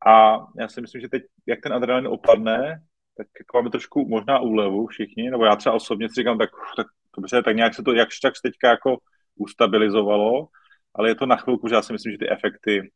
a 0.06 0.38
já 0.60 0.68
si 0.68 0.82
myslím, 0.82 1.02
že 1.02 1.10
teď, 1.10 1.24
jak 1.46 1.60
ten 1.64 1.74
adrenalin 1.74 2.08
opadne, 2.08 2.82
tak 3.18 3.28
jako 3.40 3.58
máme 3.58 3.70
trošku 3.70 4.08
možná 4.10 4.40
úlevu 4.40 4.88
všichni, 4.88 5.32
nebo 5.32 5.46
já 5.46 5.56
třeba 5.56 5.76
osobně 5.76 6.10
si 6.10 6.16
říkám, 6.16 6.38
tak, 6.38 6.50
tak 6.76 6.88
dobře, 7.18 7.44
tak 7.44 7.56
nějak 7.56 7.76
se 7.76 7.84
to 7.84 7.94
jakž 7.94 8.20
tak 8.20 8.34
teďka 8.44 8.70
jako 8.70 8.98
ustabilizovalo, 9.36 10.48
ale 10.94 11.10
je 11.10 11.16
to 11.16 11.26
na 11.26 11.36
chvilku, 11.36 11.68
že 11.68 11.76
já 11.76 11.82
si 11.82 11.94
myslím, 11.94 12.12
že 12.12 12.18
ty 12.18 12.30
efekty 12.30 12.92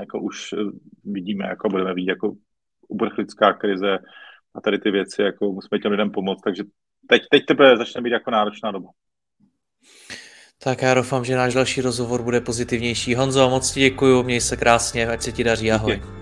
jako 0.00 0.20
už 0.20 0.52
eh, 0.52 0.56
vidíme, 1.04 1.46
jako 1.46 1.68
budeme 1.68 1.94
vidět 1.94 2.10
jako 2.10 2.34
uprchlická 2.88 3.52
krize 3.52 3.98
a 4.54 4.60
tady 4.60 4.78
ty 4.78 4.90
věci, 4.90 5.22
jako 5.22 5.52
musíme 5.52 5.78
těm 5.78 5.90
lidem 5.90 6.10
pomoct, 6.10 6.42
takže 6.42 6.64
teď, 7.08 7.22
teď 7.30 7.46
teprve 7.46 7.76
začne 7.76 8.02
být 8.02 8.10
jako 8.10 8.30
náročná 8.30 8.70
doba. 8.70 8.88
Tak 10.64 10.82
já 10.82 10.94
doufám, 10.94 11.24
že 11.24 11.36
náš 11.36 11.54
další 11.54 11.80
rozhovor 11.80 12.22
bude 12.22 12.40
pozitivnější. 12.40 13.14
Honzo, 13.14 13.50
moc 13.50 13.70
ti 13.70 13.80
děkuju, 13.80 14.22
měj 14.22 14.40
se 14.40 14.56
krásně, 14.56 15.06
ať 15.06 15.22
se 15.22 15.32
ti 15.32 15.44
daří, 15.44 15.72
ahoj. 15.72 15.94
Díky. 15.94 16.21